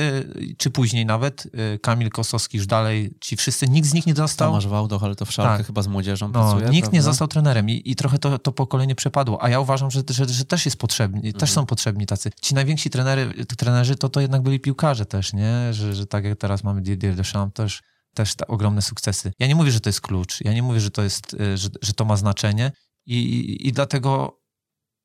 [0.57, 4.49] czy później nawet, e, Kamil Kosowski już dalej, ci wszyscy, nikt z nich nie został.
[4.49, 5.67] Tomasz Wałdoch, ale to w Szalkę tak.
[5.67, 6.97] chyba z młodzieżą no, pracuje, Nikt prawda?
[6.97, 10.25] nie został trenerem i, i trochę to, to pokolenie przepadło, a ja uważam, że, że,
[10.25, 11.33] że też jest potrzebny, mhm.
[11.33, 12.31] też są potrzebni tacy.
[12.41, 15.73] Ci najwięksi trenery, trenerzy to, to jednak byli piłkarze też, nie?
[15.73, 17.81] Że, że tak jak teraz mamy Didier Deschamps też
[18.13, 19.31] też te ogromne sukcesy.
[19.39, 21.93] Ja nie mówię, że to jest klucz, ja nie mówię, że to jest, że, że
[21.93, 22.71] to ma znaczenie.
[23.05, 24.39] I, I dlatego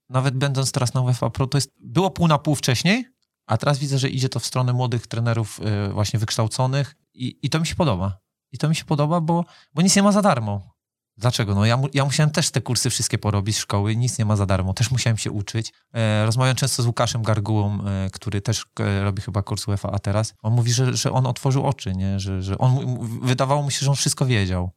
[0.08, 3.04] nawet będąc teraz na UEFA Pro, to jest, było pół na pół wcześniej,
[3.46, 7.50] a teraz widzę, że idzie to w stronę młodych trenerów y, właśnie wykształconych i, i
[7.50, 8.18] to mi się podoba.
[8.52, 10.78] I to mi się podoba, bo, bo nic nie ma za darmo.
[11.16, 11.54] Dlaczego?
[11.54, 14.46] No ja, ja musiałem też te kursy wszystkie porobić z szkoły, nic nie ma za
[14.46, 15.72] darmo, też musiałem się uczyć.
[15.94, 19.98] E, rozmawiam często z Łukaszem Gargułą, e, który też e, robi chyba kurs UEFA, a
[19.98, 22.20] teraz on mówi, że, że on otworzył oczy, nie?
[22.20, 24.70] Że, że on, wydawało mu się, że on wszystko wiedział.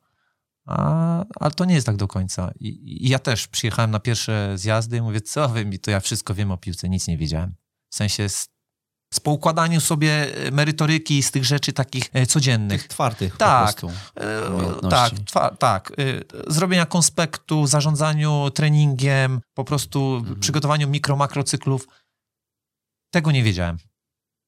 [0.66, 2.52] A, ale to nie jest tak do końca.
[2.60, 2.68] I,
[3.06, 6.34] I, ja też przyjechałem na pierwsze zjazdy i mówię, co wy mi, to ja wszystko
[6.34, 7.56] wiem o piłce, nic nie wiedziałem.
[7.90, 8.30] W sensie
[9.14, 12.82] z poukładaniu sobie merytoryki z tych rzeczy takich e, codziennych.
[12.82, 14.00] Tych twardych tak, prostu.
[14.90, 15.94] tak, twa, tak.
[16.48, 20.40] Zrobienia konspektu, zarządzaniu treningiem, po prostu mhm.
[20.40, 21.88] przygotowaniu mikro, makrocyklów.
[23.14, 23.78] Tego nie wiedziałem.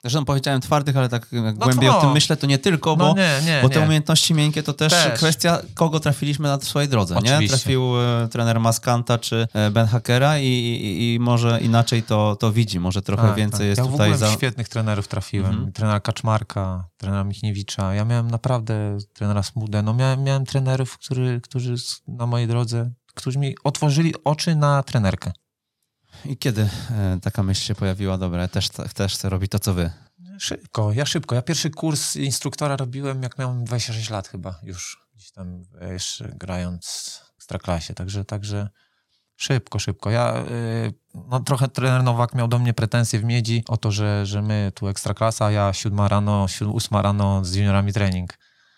[0.03, 2.89] Zresztą powiedziałem twardych, ale tak jak no głębiej to, o tym myślę, to nie tylko,
[2.89, 3.85] no bo, no nie, nie, bo te nie.
[3.85, 7.15] umiejętności miękkie to też, też, kwestia, kogo trafiliśmy na swojej drodze.
[7.15, 7.41] Oczywiście.
[7.41, 7.47] Nie?
[7.47, 12.51] Trafił e, trener Maskanta czy e, Ben Hackera i, i, i, może inaczej to, to
[12.51, 13.67] widzi, może trochę tak, więcej tak.
[13.67, 14.09] jest ja tutaj.
[14.09, 14.37] Ja w ogóle za...
[14.37, 15.51] świetnych trenerów trafiłem.
[15.51, 15.71] Mhm.
[15.71, 17.93] Trenera Kaczmarka, trenera Michniewicza.
[17.93, 19.81] Ja miałem naprawdę trenera Smudę.
[19.81, 21.75] No miałem, miałem trenerów, który, którzy
[22.07, 25.31] na mojej drodze, którzy mi otworzyli oczy na trenerkę.
[26.25, 29.91] I kiedy e, taka myśl się pojawiła, dobra, też, też chcę robić to, co wy?
[30.39, 31.35] Szybko, ja szybko.
[31.35, 36.85] Ja pierwszy kurs instruktora robiłem, jak miałem 26 lat chyba już, gdzieś tam jeszcze grając
[37.33, 38.69] w Ekstraklasie, także, także
[39.35, 40.09] szybko, szybko.
[40.09, 40.93] Ja, y,
[41.29, 44.71] no trochę trener Nowak miał do mnie pretensje w Miedzi o to, że, że my
[44.75, 48.37] tu Ekstraklasa, ja siódma rano, ósma rano z juniorami trening.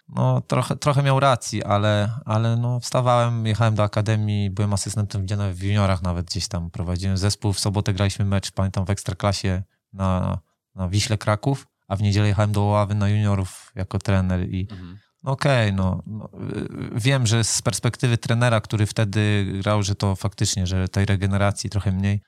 [0.10, 5.64] No trochę, trochę miał racji, ale, ale no wstawałem, jechałem do akademii, byłem asystentem w
[5.64, 10.39] juniorach nawet gdzieś tam, prowadziłem zespół, w sobotę graliśmy mecz, pamiętam w Ekstraklasie na,
[10.76, 14.97] na Wiśle Kraków, a w niedzielę jechałem do Ławy na juniorów jako trener i mhm.
[15.24, 16.30] okej, okay, no, no,
[16.95, 21.91] wiem, że z perspektywy trenera, który wtedy grał, że to faktycznie, że tej regeneracji trochę
[21.91, 22.22] mniej,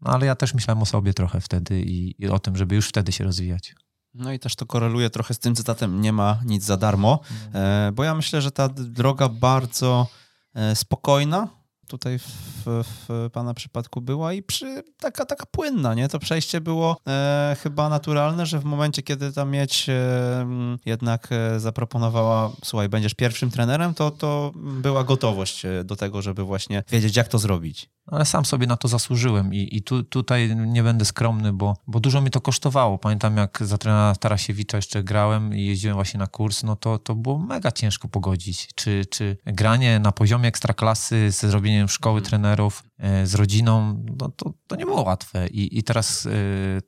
[0.00, 2.88] no ale ja też myślałem o sobie trochę wtedy i, i o tym, żeby już
[2.88, 3.74] wtedy się rozwijać.
[4.14, 7.64] No i też to koreluje trochę z tym cytatem nie ma nic za darmo, mhm.
[7.88, 10.06] e, bo ja myślę, że ta droga bardzo
[10.54, 11.48] e, spokojna
[11.92, 16.08] tutaj w, w, Pana przypadku była i przy, taka, taka płynna, nie?
[16.08, 20.46] To przejście było e, chyba naturalne, że w momencie, kiedy ta mieć e,
[20.86, 26.82] jednak e, zaproponowała, słuchaj, będziesz pierwszym trenerem, to, to była gotowość do tego, żeby właśnie
[26.90, 27.90] wiedzieć, jak to zrobić.
[28.06, 32.00] Ale sam sobie na to zasłużyłem i, i tu, tutaj nie będę skromny, bo, bo
[32.00, 32.98] dużo mi to kosztowało.
[32.98, 37.14] Pamiętam, jak za trenera Tarasiewicza jeszcze grałem i jeździłem właśnie na kurs, no to, to
[37.14, 38.68] było mega ciężko pogodzić.
[38.74, 42.30] Czy, czy granie na poziomie ekstraklasy ze zrobieniem szkoły hmm.
[42.30, 45.48] trenerów, e, z rodziną, no to, to nie było łatwe.
[45.48, 46.30] I, i teraz e,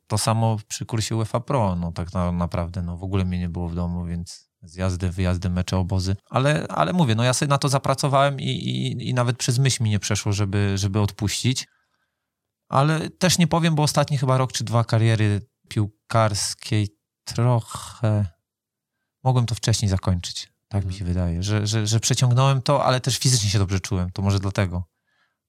[0.06, 3.48] to samo przy kursie UEFA Pro, no tak na, naprawdę, no w ogóle mnie nie
[3.48, 6.16] było w domu, więc zjazdy, wyjazdy, mecze, obozy.
[6.30, 9.82] Ale, ale mówię, no ja sobie na to zapracowałem i, i, i nawet przez myśl
[9.82, 11.66] mi nie przeszło, żeby, żeby odpuścić.
[12.68, 16.88] Ale też nie powiem, bo ostatni chyba rok czy dwa kariery piłkarskiej
[17.24, 18.26] trochę
[19.24, 20.52] mogłem to wcześniej zakończyć.
[20.68, 21.14] Tak mi się mhm.
[21.14, 24.10] wydaje, że, że, że przeciągnąłem to, ale też fizycznie się dobrze czułem.
[24.10, 24.84] To może dlatego.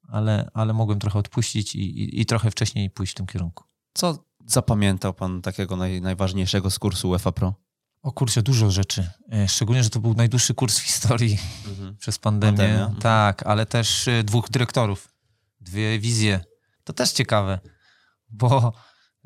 [0.08, 3.64] Ale, ale mogłem trochę odpuścić i, i, i trochę wcześniej pójść w tym kierunku.
[3.94, 7.54] Co zapamiętał pan takiego naj, najważniejszego z kursu UEFA Pro?
[8.06, 9.10] O kurczę, dużo rzeczy.
[9.34, 11.98] E, szczególnie, że to był najdłuższy kurs w historii mhm.
[11.98, 12.58] przez pandemię.
[12.58, 12.84] Pandemia.
[12.84, 13.02] Mhm.
[13.02, 15.08] Tak, ale też e, dwóch dyrektorów,
[15.62, 16.40] dwie wizje.
[16.84, 17.60] To też ciekawe,
[18.30, 18.74] bo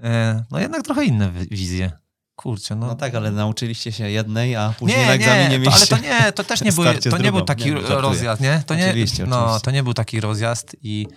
[0.04, 1.92] e, no jednak trochę inne wizje.
[2.36, 2.88] Kurczę, no.
[2.88, 5.72] no tak, ale nauczyliście się jednej, a później nie, na egzaminie nie.
[5.72, 8.64] Ale to nie, to też nie, był, to nie był taki nie, rozjazd, nie?
[8.66, 9.66] To nie, oczywiście, no, oczywiście.
[9.66, 11.08] to nie był taki rozjazd i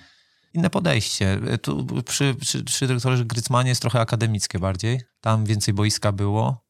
[0.55, 1.41] inne podejście.
[1.63, 5.01] Tu przy, przy, przy dyrektorze Grycmanie jest trochę akademickie bardziej.
[5.21, 6.62] Tam więcej boiska było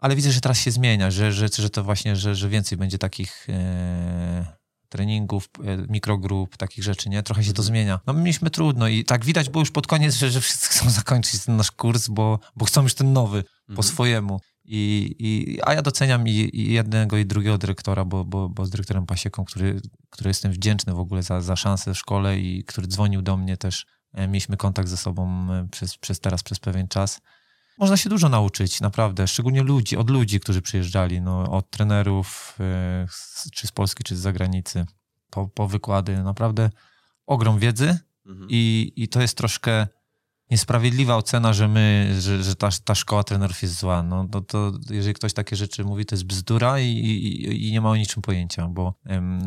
[0.00, 2.98] ale widzę, że teraz się zmienia, że, że, że to właśnie, że, że więcej będzie
[2.98, 7.22] takich e, treningów, e, mikrogrup, takich rzeczy, nie?
[7.22, 7.66] Trochę się to mhm.
[7.66, 8.00] zmienia.
[8.06, 10.90] No my mieliśmy trudno i tak widać było już pod koniec, że, że wszyscy chcą
[10.90, 13.76] zakończyć ten nasz kurs, bo, bo chcą już ten nowy mhm.
[13.76, 14.40] po swojemu.
[14.64, 18.70] I, i, a ja doceniam i, i, jednego i drugiego dyrektora, bo, bo, bo z
[18.70, 19.80] dyrektorem Pasieką, który,
[20.10, 23.56] który jestem wdzięczny w ogóle za, za szansę w szkole i który dzwonił do mnie
[23.56, 23.86] też.
[24.12, 27.20] E, mieliśmy kontakt ze sobą przez, przez teraz, przez pewien czas
[27.80, 32.58] można się dużo nauczyć, naprawdę, szczególnie ludzi, od ludzi, którzy przyjeżdżali, no, od trenerów,
[33.46, 34.86] y, czy z Polski, czy z zagranicy,
[35.30, 36.70] po, po wykłady, naprawdę
[37.26, 38.46] ogrom wiedzy mhm.
[38.50, 39.86] i, i to jest troszkę
[40.50, 44.02] niesprawiedliwa ocena, że my, że, że ta, ta szkoła trenerów jest zła.
[44.02, 47.80] No, to, to jeżeli ktoś takie rzeczy mówi, to jest bzdura i, i, i nie
[47.80, 48.94] ma o niczym pojęcia, bo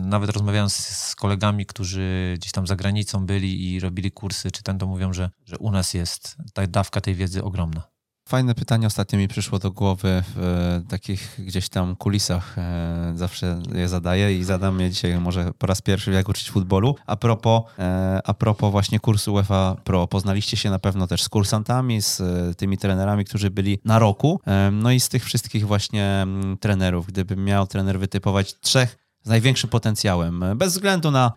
[0.02, 4.78] nawet rozmawiając z kolegami, którzy gdzieś tam za granicą byli i robili kursy, czy ten,
[4.78, 7.93] to mówią, że, że u nas jest ta dawka tej wiedzy ogromna.
[8.34, 10.40] Fajne pytanie ostatnio mi przyszło do głowy w
[10.86, 12.58] e, takich gdzieś tam kulisach.
[12.58, 16.96] E, zawsze je zadaję i zadam je dzisiaj może po raz pierwszy, jak uczyć futbolu.
[17.06, 20.08] A propos, e, a propos właśnie kursu UEFA Pro.
[20.08, 22.22] Poznaliście się na pewno też z kursantami, z
[22.58, 24.40] tymi trenerami, którzy byli na roku.
[24.72, 26.28] No i z tych wszystkich właśnie
[26.60, 27.08] trenerów.
[27.08, 31.32] Gdybym miał trener wytypować trzech z największym potencjałem, bez względu na,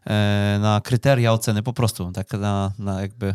[0.60, 3.34] na kryteria oceny, po prostu tak na, na jakby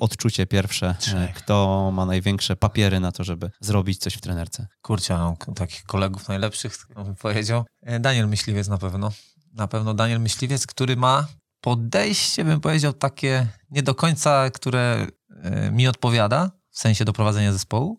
[0.00, 4.66] odczucie pierwsze, e, kto ma największe papiery na to, żeby zrobić coś w trenerce?
[4.82, 7.64] Kurczę, mam takich kolegów najlepszych, bym powiedział.
[7.82, 9.12] E, Daniel Myśliwiec na pewno.
[9.52, 11.26] Na pewno Daniel Myśliwiec, który ma
[11.60, 15.06] podejście, bym powiedział, takie nie do końca, które
[15.72, 17.98] mi odpowiada, w sensie doprowadzenia zespołu,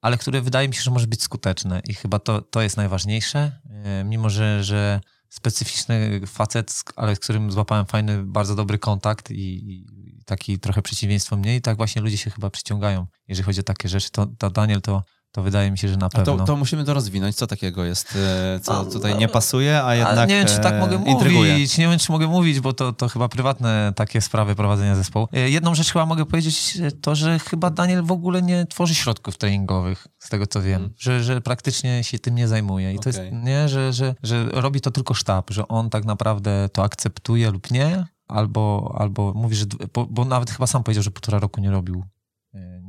[0.00, 3.60] ale które wydaje mi się, że może być skuteczne i chyba to, to jest najważniejsze,
[3.84, 9.70] e, mimo że, że specyficzny facet, ale z którym złapałem fajny, bardzo dobry kontakt i,
[9.72, 9.86] i
[10.32, 13.88] taki trochę przeciwieństwo mnie i tak właśnie ludzie się chyba przyciągają, jeżeli chodzi o takie
[13.88, 14.10] rzeczy.
[14.10, 15.02] To, to Daniel to
[15.32, 16.38] to wydaje mi się, że na pewno.
[16.38, 17.36] To, to, musimy to rozwinąć.
[17.36, 18.18] Co takiego jest,
[18.56, 20.28] e, co tutaj nie pasuje, a jednak.
[20.28, 21.52] nie wiem, czy tak mogę e, intryguje.
[21.52, 21.78] mówić.
[21.78, 25.28] Nie wiem, czy mogę mówić, bo to, to chyba prywatne takie sprawy prowadzenia zespołu.
[25.32, 29.38] E, jedną rzecz chyba mogę powiedzieć, to, że chyba Daniel w ogóle nie tworzy środków
[29.38, 30.94] treningowych, z tego co wiem, hmm.
[30.98, 32.92] że, że praktycznie się tym nie zajmuje.
[32.92, 33.12] I okay.
[33.12, 36.82] to jest nie, że, że, że robi to tylko sztab, że on tak naprawdę to
[36.82, 39.66] akceptuje lub nie, albo, albo mówi, że.
[39.94, 42.04] Bo, bo nawet chyba sam powiedział, że półtora roku nie robił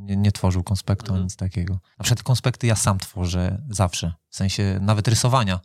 [0.04, 1.24] nie, nie tworzył konspektu mhm.
[1.24, 1.74] nic takiego.
[1.74, 5.60] Na przykład konspekty ja sam tworzę zawsze, w sensie nawet rysowania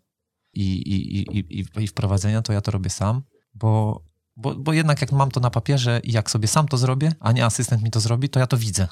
[0.53, 3.23] i, i, i, i, i wprowadzenia, to ja to robię sam,
[3.55, 4.03] bo,
[4.37, 7.33] bo, bo jednak jak mam to na papierze i jak sobie sam to zrobię, a
[7.33, 8.89] nie asystent mi to zrobi, to ja to widzę.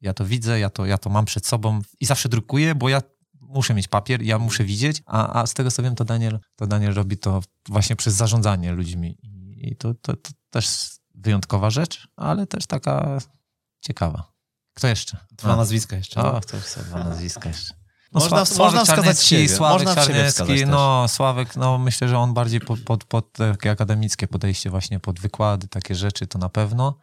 [0.00, 3.02] Ja to widzę, ja to, ja to mam przed sobą i zawsze drukuję, bo ja
[3.40, 6.66] muszę mieć papier, ja muszę widzieć, a, a z tego co wiem, to Daniel, to
[6.66, 9.18] Daniel robi to właśnie przez zarządzanie ludźmi.
[9.66, 13.18] I to, to, to też wyjątkowa rzecz, ale też taka
[13.80, 14.32] ciekawa.
[14.74, 15.16] Kto jeszcze?
[15.32, 15.56] Dwa no.
[15.56, 16.22] nazwiska jeszcze.
[16.22, 17.74] O, kto chce dwa nazwiska jeszcze.
[18.12, 19.48] No, można, Sła, można wskazać siebie.
[19.48, 24.28] Sławek można Czarnecki, no Sławek, no myślę, że on bardziej pod, pod, pod takie akademickie
[24.28, 26.98] podejście właśnie pod wykłady, takie rzeczy, to na pewno.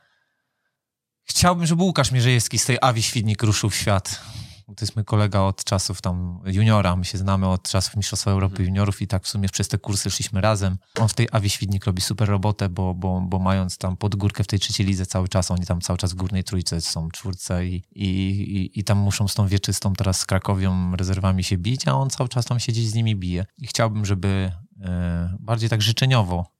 [1.23, 4.21] Chciałbym, żeby Łukasz Mierzejewski z tej Awi Świdnik ruszył w świat
[4.65, 8.53] to jest mój kolega od czasów tam juniora, my się znamy od czasów Mistrzostwa Europy
[8.53, 8.67] mhm.
[8.67, 10.77] Juniorów i tak w sumie przez te kursy szliśmy razem.
[10.99, 14.43] On w tej Awi Świdnik robi super robotę, bo, bo, bo mając tam pod górkę
[14.43, 17.67] w tej trzeciej lidze cały czas, oni tam cały czas w górnej trójce są, czwórce
[17.67, 21.87] i, i, i, i tam muszą z tą wieczystą teraz z Krakowią rezerwami się bić,
[21.87, 23.45] a on cały czas tam siedzi z nimi bije.
[23.57, 24.51] I chciałbym, żeby
[24.81, 26.53] e, bardziej tak życzeniowo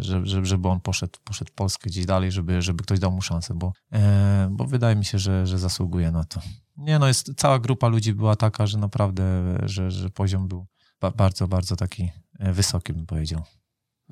[0.00, 3.72] żeby, żeby on poszedł, poszedł Polskę gdzieś dalej, żeby, żeby ktoś dał mu szansę, bo,
[3.92, 6.40] e, bo wydaje mi się, że, że zasługuje na to.
[6.76, 9.22] Nie no, jest, cała grupa ludzi była taka, że naprawdę,
[9.62, 10.66] że, że poziom był
[11.16, 13.42] bardzo, bardzo taki e, wysoki, bym powiedział.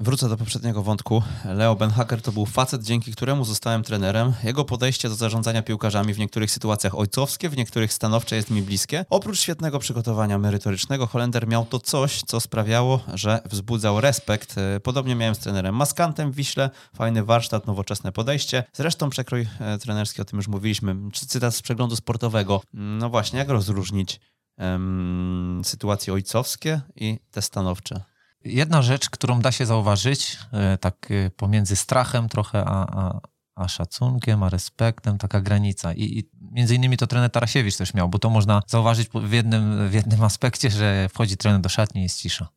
[0.01, 1.23] Wrócę do poprzedniego wątku.
[1.45, 4.33] Leo Benhacker to był facet, dzięki któremu zostałem trenerem.
[4.45, 9.05] Jego podejście do zarządzania piłkarzami w niektórych sytuacjach ojcowskie, w niektórych stanowcze jest mi bliskie.
[9.11, 14.59] Oprócz świetnego przygotowania merytorycznego, Holender miał to coś, co sprawiało, że wzbudzał respekt.
[14.59, 16.71] E, podobnie miałem z trenerem Maskantem w Wiśle.
[16.97, 18.65] Fajny warsztat, nowoczesne podejście.
[18.73, 20.97] Zresztą przekrój e, trenerski, o tym już mówiliśmy.
[21.13, 22.63] Cytat z przeglądu sportowego.
[22.73, 24.21] No właśnie, jak rozróżnić
[24.59, 28.18] um, sytuacje ojcowskie i te stanowcze?
[28.45, 33.21] Jedna rzecz, którą da się zauważyć, e, tak e, pomiędzy strachem trochę, a, a,
[33.55, 35.93] a szacunkiem, a respektem, taka granica.
[35.93, 39.89] I, I, między innymi to trener Tarasiewicz też miał, bo to można zauważyć w jednym,
[39.89, 42.49] w jednym aspekcie, że wchodzi trener do szatni i jest cisza.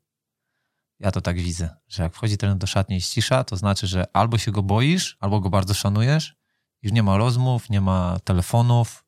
[0.99, 3.87] Ja to tak widzę, że jak wchodzi trener do szatni i jest cisza, to znaczy,
[3.87, 6.35] że albo się go boisz, albo go bardzo szanujesz,
[6.81, 9.00] już nie ma rozmów, nie ma telefonów.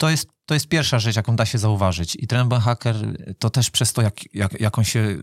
[0.00, 2.16] To jest to jest pierwsza rzecz, jaką da się zauważyć.
[2.16, 2.96] I ten Hacker
[3.38, 5.18] to też przez to, jak, jak, jak, on się,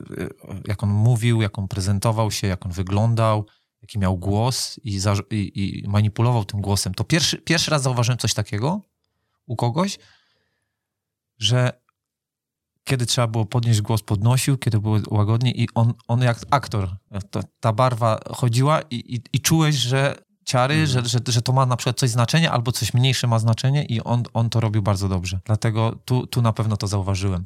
[0.68, 3.46] jak on mówił, jak on prezentował się, jak on wyglądał,
[3.82, 6.94] jaki miał głos i, za, i, i manipulował tym głosem.
[6.94, 8.82] To pierwszy, pierwszy raz zauważyłem coś takiego
[9.46, 9.98] u kogoś,
[11.40, 11.82] że
[12.84, 16.98] kiedy trzeba było podnieść głos, podnosił, kiedy było łagodnie i on, on jak aktor,
[17.32, 20.88] to, ta barwa chodziła i, i, i czułeś, że ciary, mm.
[20.88, 24.02] że, że, że to ma na przykład coś znaczenie albo coś mniejsze ma znaczenie i
[24.02, 25.40] on, on to robił bardzo dobrze.
[25.46, 27.46] Dlatego tu, tu na pewno to zauważyłem.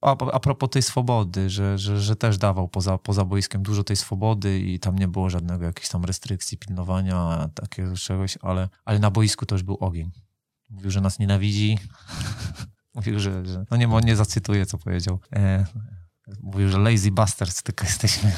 [0.00, 3.96] A, a propos tej swobody, że, że, że też dawał poza, poza boiskiem dużo tej
[3.96, 9.10] swobody i tam nie było żadnego jakichś tam restrykcji, pilnowania, takiego czegoś, ale, ale na
[9.10, 10.10] boisku to już był ogień.
[10.70, 11.78] Mówił, że nas nienawidzi.
[12.94, 15.20] Mówił, że, że no nie, nie zacytuję, co powiedział.
[15.32, 15.66] E,
[16.42, 18.32] mówił, że lazy bastards tylko jesteśmy.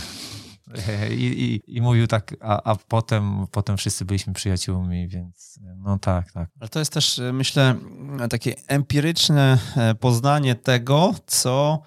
[1.10, 6.32] I, i, i mówił tak, a, a potem, potem wszyscy byliśmy przyjaciółmi, więc no tak,
[6.32, 6.48] tak.
[6.60, 7.74] Ale to jest też, myślę,
[8.30, 11.82] takie empiryczne e, poznanie tego, co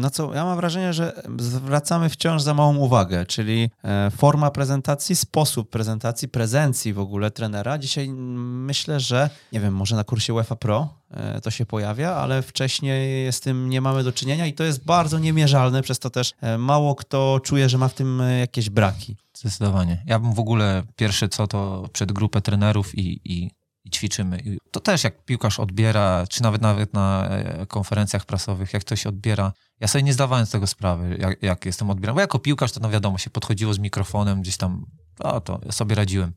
[0.00, 5.16] na co ja mam wrażenie, że zwracamy wciąż za małą uwagę, czyli e, forma prezentacji,
[5.16, 7.78] sposób prezentacji, prezencji w ogóle trenera.
[7.78, 12.42] Dzisiaj myślę, że nie wiem, może na kursie UEFA Pro e, to się pojawia, ale
[12.42, 16.32] wcześniej z tym nie mamy do czynienia i to jest bardzo niemierzalne, przez to też
[16.40, 19.16] e, mało kto czuje, że ma w tym jakieś braki.
[19.34, 20.02] Zdecydowanie.
[20.06, 23.50] Ja bym w ogóle pierwsze co to przed grupę trenerów i, i
[23.90, 24.42] i ćwiczymy.
[24.70, 29.52] to też jak piłkarz odbiera, czy nawet nawet na e, konferencjach prasowych, jak ktoś odbiera.
[29.80, 32.14] Ja sobie nie zdawałem z tego sprawy, jak, jak jestem odbierany.
[32.14, 34.86] Bo jako piłkarz to no wiadomo, się podchodziło z mikrofonem gdzieś tam,
[35.24, 36.32] a to ja sobie radziłem.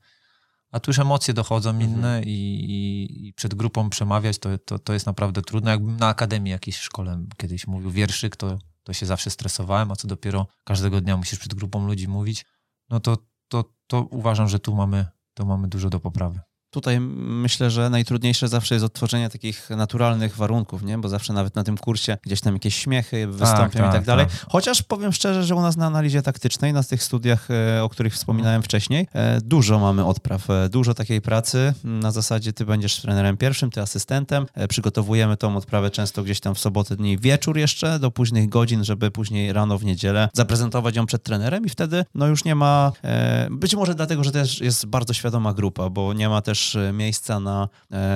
[0.71, 1.91] A tu już emocje dochodzą mhm.
[1.91, 5.71] inne i, i, i, przed grupą przemawiać to, to, to jest naprawdę trudno.
[5.71, 10.07] Jakbym na akademii jakiejś szkole kiedyś mówił wierszyk, to, to się zawsze stresowałem, a co
[10.07, 12.45] dopiero każdego dnia musisz przed grupą ludzi mówić,
[12.89, 16.39] no to, to, to uważam, że tu mamy, to mamy dużo do poprawy.
[16.73, 20.97] Tutaj myślę, że najtrudniejsze zawsze jest odtworzenie takich naturalnych warunków, nie?
[20.97, 24.05] Bo zawsze nawet na tym kursie gdzieś tam jakieś śmiechy wystąpią tak, tak, i tak
[24.05, 24.25] dalej.
[24.25, 24.45] Tak.
[24.49, 28.13] Chociaż powiem szczerze, że u nas na analizie taktycznej, na tych studiach, e, o których
[28.13, 31.73] wspominałem wcześniej, e, dużo mamy odpraw, e, dużo takiej pracy.
[31.83, 34.45] Na zasadzie ty będziesz trenerem pierwszym, ty asystentem.
[34.69, 39.11] Przygotowujemy tą odprawę często gdzieś tam w sobotę dni wieczór jeszcze, do późnych godzin, żeby
[39.11, 42.91] później rano w niedzielę zaprezentować ją przed trenerem i wtedy no już nie ma,
[43.51, 46.62] być może dlatego, że też jest bardzo świadoma grupa, bo nie ma też
[46.93, 47.69] miejsca na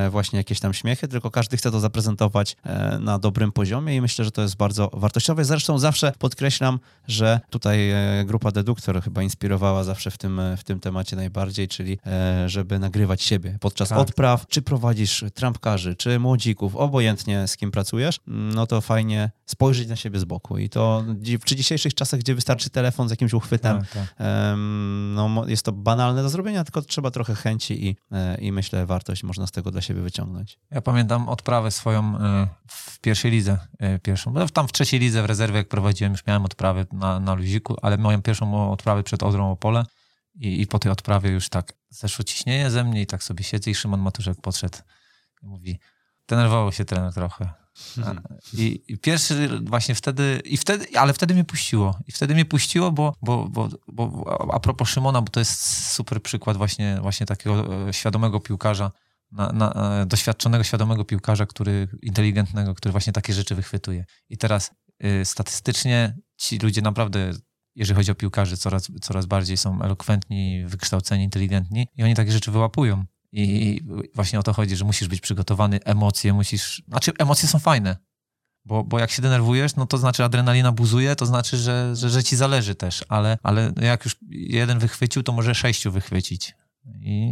[0.09, 2.55] właśnie jakieś tam śmiechy, tylko każdy chce to zaprezentować
[2.99, 5.45] na dobrym poziomie i myślę, że to jest bardzo wartościowe.
[5.45, 10.79] Zresztą zawsze podkreślam, że tutaj e, grupa Deduktor chyba inspirowała zawsze w tym, w tym
[10.79, 13.97] temacie najbardziej, czyli e, żeby nagrywać siebie podczas tak.
[13.97, 19.95] odpraw, czy prowadzisz trampkarzy, czy młodzików, obojętnie z kim pracujesz, no to fajnie spojrzeć na
[19.95, 20.57] siebie z boku.
[20.57, 21.03] I to
[21.45, 24.27] przy dzisiejszych czasach, gdzie wystarczy telefon z jakimś uchwytem, tak, tak.
[25.15, 29.23] no, jest to banalne do zrobienia, tylko trzeba trochę chęci i, e, i myślę wartość
[29.23, 30.59] można z tego dla siebie wyciągnąć.
[30.71, 32.17] Ja pamiętam odprawę swoją
[32.67, 33.57] w pierwszej lidze
[34.03, 34.31] pierwszą.
[34.31, 37.75] No, tam w trzeciej lidze w rezerwie, jak prowadziłem, już miałem odprawę na, na luziku,
[37.81, 39.83] ale moją pierwszą odprawę przed Odrą Opole
[40.35, 43.71] i, i po tej odprawie już tak zeszło ciśnienie ze mnie i tak sobie siedzę
[43.71, 44.77] i Szymon Matuszek podszedł
[45.43, 45.79] i mówi,
[46.27, 47.66] denerwował się trener trochę.
[48.53, 51.99] I, I, pierwszy właśnie wtedy, i wtedy, ale wtedy mnie puściło.
[52.07, 56.21] I wtedy mnie puściło, bo, bo, bo, bo a propos Szymona, bo to jest super
[56.21, 58.91] przykład właśnie, właśnie takiego e, świadomego piłkarza,
[59.31, 64.05] na, na, e, doświadczonego, świadomego piłkarza, który inteligentnego, który właśnie takie rzeczy wychwytuje.
[64.29, 64.71] I teraz
[65.05, 67.31] y, statystycznie ci ludzie naprawdę,
[67.75, 72.51] jeżeli chodzi o piłkarzy, coraz, coraz bardziej są elokwentni, wykształceni, inteligentni i oni takie rzeczy
[72.51, 73.05] wyłapują.
[73.31, 73.81] I
[74.15, 76.83] właśnie o to chodzi, że musisz być przygotowany, emocje musisz.
[76.87, 77.97] Znaczy, emocje są fajne,
[78.65, 82.23] bo, bo jak się denerwujesz, no to znaczy adrenalina buzuje, to znaczy, że, że, że
[82.23, 86.55] ci zależy też, ale, ale jak już jeden wychwycił, to może sześciu wychwycić.
[87.01, 87.31] I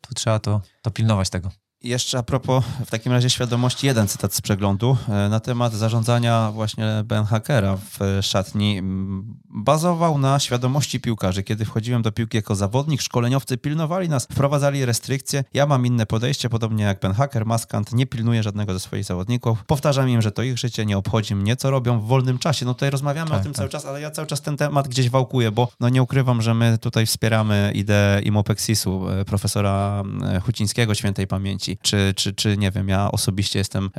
[0.00, 1.50] tu trzeba to, to pilnować tego.
[1.82, 6.50] Jeszcze a propos w takim razie świadomości, jeden cytat z przeglądu e, na temat zarządzania
[6.52, 8.82] właśnie Ben Hackera w szatni.
[9.50, 11.42] Bazował na świadomości piłkarzy.
[11.42, 15.44] Kiedy wchodziłem do piłki jako zawodnik, szkoleniowcy pilnowali nas, wprowadzali restrykcje.
[15.54, 19.64] Ja mam inne podejście, podobnie jak Ben Hacker, Maskant, nie pilnuje żadnego ze swoich zawodników.
[19.64, 22.66] Powtarzam im, że to ich życie, nie obchodzi mnie, co robią w wolnym czasie.
[22.66, 23.56] No tutaj rozmawiamy tak, o tym tak.
[23.56, 26.54] cały czas, ale ja cały czas ten temat gdzieś wałkuję, bo no nie ukrywam, że
[26.54, 30.02] my tutaj wspieramy ideę Imopexisu, e, profesora
[30.44, 33.90] Hucińskiego, świętej pamięci czy, czy, czy nie wiem, ja osobiście jestem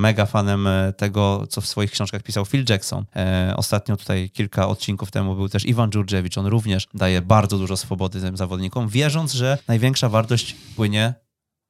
[0.00, 3.04] mega fanem e, tego, co w swoich książkach pisał Phil Jackson.
[3.16, 7.76] E, ostatnio tutaj kilka odcinków temu był też Iwan Dżurdziewicz, on również daje bardzo dużo
[7.76, 11.14] swobody tym zawodnikom, wierząc, że największa wartość płynie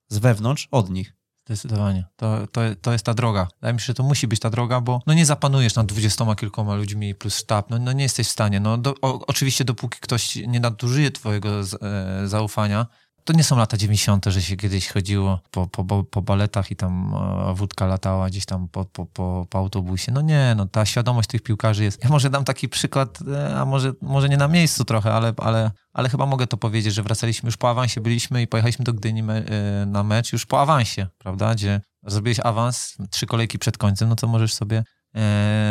[0.09, 1.12] z wewnątrz od nich.
[1.47, 2.05] Zdecydowanie.
[2.16, 3.49] To, to, to jest ta droga.
[3.55, 6.35] Wydaje mi się, że to musi być ta droga, bo no nie zapanujesz nad dwudziestoma
[6.35, 7.70] kilkoma ludźmi plus sztab.
[7.70, 8.61] No, no nie jesteś w stanie.
[8.61, 12.87] No, do, o, oczywiście dopóki ktoś nie nadużyje twojego z, e, zaufania,
[13.25, 17.14] to nie są lata 90., że się kiedyś chodziło po, po, po baletach i tam
[17.51, 20.12] e, wódka latała gdzieś tam po, po, po, po autobusie.
[20.12, 22.05] No nie, no ta świadomość tych piłkarzy jest.
[22.05, 25.70] Ja może dam taki przykład, e, a może, może nie na miejscu trochę, ale, ale,
[25.93, 29.23] ale chyba mogę to powiedzieć, że wracaliśmy już po awansie, byliśmy i pojechaliśmy do Gdyni
[29.23, 31.55] me, e, na mecz już po awansie, prawda?
[31.55, 34.85] Gdzie zrobiłeś awans, trzy kolejki przed końcem, no to możesz sobie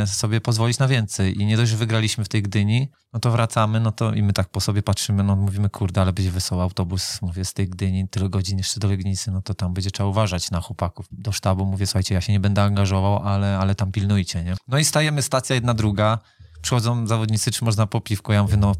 [0.06, 1.42] sobie pozwolić na więcej.
[1.42, 4.34] I nie dość, że wygraliśmy w tej Gdyni, no to wracamy, no to i my
[4.34, 8.10] tak po sobie patrzymy, no mówimy, kurde, ale będzie wesoły autobus, mówię, z tej Gdyni,
[8.10, 11.06] tyle godzin jeszcze do Legnicy, no to tam będzie trzeba uważać na chłopaków.
[11.12, 14.56] Do sztabu mówię, słuchajcie, ja się nie będę angażował, ale, ale tam pilnujcie, nie?
[14.68, 16.20] No i stajemy, stacja jedna, druga,
[16.62, 18.34] przychodzą zawodnicy, czy można po piwko?
[18.34, 18.76] Ja mówię, no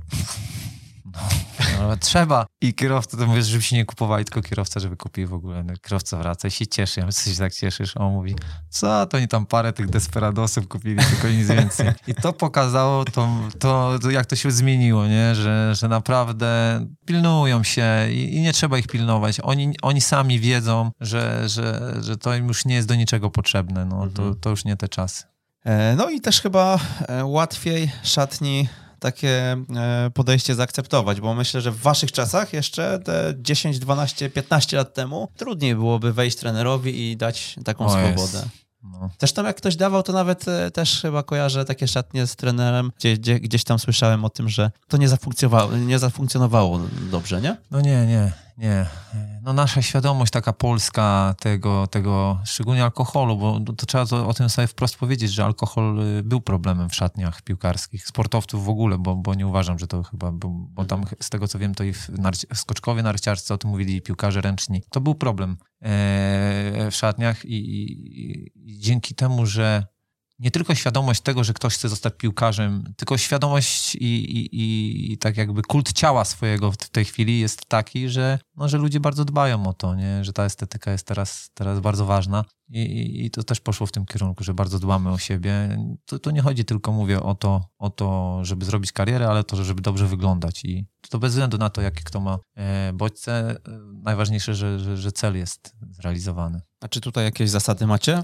[1.80, 2.46] no, trzeba.
[2.62, 5.64] I kierowca, to mówisz, żeby się nie kupowali, tylko kierowca, żeby kupił w ogóle.
[5.64, 7.00] No, kierowca wraca i się cieszy.
[7.00, 7.98] Ja się tak cieszysz.
[7.98, 8.36] On mówi,
[8.70, 11.92] co, to oni tam parę tych desperadosów kupili, tylko nic więcej.
[12.08, 15.36] I to pokazało to, to, to jak to się zmieniło, nie?
[15.36, 19.40] Że, że naprawdę pilnują się i, i, nie trzeba ich pilnować.
[19.40, 23.86] Oni, oni sami wiedzą, że, że, że to im już nie jest do niczego potrzebne.
[23.86, 24.36] No, to, mhm.
[24.36, 25.24] to już nie te czasy.
[25.66, 28.70] E, no i też chyba e, łatwiej szatni
[29.02, 34.78] takie e, podejście zaakceptować, bo myślę, że w waszych czasach jeszcze te 10, 12, 15
[34.78, 38.38] lat temu trudniej byłoby wejść trenerowi i dać taką o swobodę.
[38.38, 38.62] Jest.
[38.84, 39.10] No.
[39.20, 43.18] Zresztą jak ktoś dawał, to nawet e, też chyba kojarzę takie szatnie z trenerem, gdzie,
[43.18, 46.80] gdzie, gdzieś tam słyszałem o tym, że to nie zafunkcjonowało, nie zafunkcjonowało
[47.12, 47.58] dobrze, nie?
[47.72, 48.32] No nie, nie,
[48.62, 48.86] nie.
[49.42, 54.50] No nasza świadomość taka polska tego, tego szczególnie alkoholu, bo to trzeba to, o tym
[54.50, 59.16] sobie wprost powiedzieć, że alkohol y, był problemem w szatniach piłkarskich, sportowców w ogóle, bo,
[59.16, 61.94] bo nie uważam, że to chyba, był, bo tam z tego co wiem, to i
[61.94, 64.84] w narci skoczkowie narciarscy o tym mówili, piłkarze ręczni.
[64.90, 69.86] To był problem e, w szatniach i, i, i dzięki temu, że
[70.42, 75.38] nie tylko świadomość tego, że ktoś chce zostać piłkarzem, tylko świadomość i, i, i tak
[75.38, 79.68] jakby kult ciała swojego w tej chwili jest taki, że, no, że ludzie bardzo dbają
[79.68, 80.24] o to, nie?
[80.24, 82.46] że ta estetyka jest teraz, teraz bardzo ważna.
[82.74, 85.78] I, I, to też poszło w tym kierunku, że bardzo dbamy o siebie.
[86.06, 89.64] To, to nie chodzi tylko, mówię, o to, o to, żeby zrobić karierę, ale to,
[89.64, 90.66] żeby dobrze wyglądać.
[90.66, 93.58] I to bez względu na to, jakie kto ma e, bodźce, e,
[94.04, 96.62] najważniejsze, że, że, że cel jest zrealizowany.
[96.82, 98.24] A czy tutaj jakieś zasady macie e,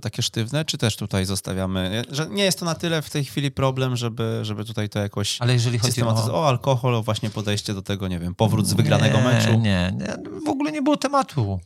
[0.00, 2.02] takie sztywne, czy też tutaj zostawiamy?
[2.10, 5.40] Że nie jest to na tyle w tej chwili problem, żeby, żeby tutaj to jakoś.
[5.40, 6.34] Ale jeżeli chodzi o...
[6.40, 9.50] o alkohol, o właśnie podejście do tego, nie wiem, powrót z wygranego nie, meczu.
[9.50, 10.16] Nie, nie,
[10.46, 11.60] w ogóle nie było tematu.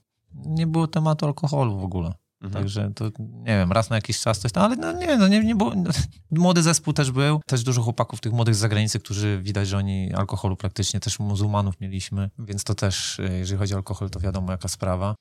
[0.44, 2.12] Nie było tematu alkoholu w ogóle.
[2.42, 2.52] Mhm.
[2.52, 5.44] Także to nie wiem, raz na jakiś czas coś tam, ale no nie, no nie,
[5.44, 5.72] nie było.
[6.30, 10.14] Młody zespół też był, też dużo chłopaków tych młodych z zagranicy, którzy widać, że oni
[10.14, 14.52] alkoholu praktycznie też muzułmanów mieliśmy, więc to też, e, jeżeli chodzi o alkohol, to wiadomo
[14.52, 15.14] jaka sprawa.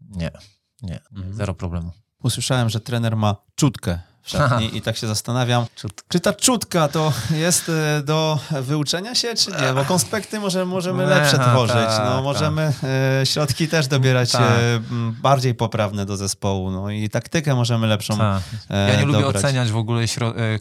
[0.00, 0.30] Nie,
[0.82, 1.34] nie, mhm.
[1.34, 1.90] zero problemu.
[2.22, 5.66] Usłyszałem, że trener ma czutkę w szatni i tak się zastanawiam,
[6.08, 9.74] czy ta czutka to jest e, do wyuczenia się, czy nie?
[9.74, 12.90] Bo konspekty może, możemy lepsze tworzyć, no, tak, możemy tak.
[13.22, 14.34] E, środki też dobierać.
[14.34, 14.40] E,
[15.22, 18.42] bardziej poprawne do zespołu, no i taktykę możemy lepszą tak.
[18.70, 20.04] Ja nie lubię oceniać w ogóle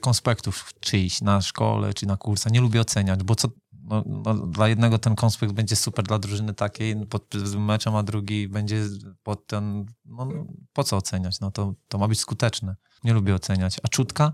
[0.01, 4.68] konspektów czyjś na szkole czy na kursach, nie lubię oceniać, bo co, no, no, dla
[4.68, 8.84] jednego ten konspekt będzie super dla drużyny takiej pod meczem, a drugi będzie
[9.24, 10.28] pod ten, no,
[10.74, 11.39] po co oceniać?
[11.39, 12.76] No to, to ma być skuteczne.
[13.06, 13.78] Nie lubię oceniać.
[13.84, 14.32] A czutka?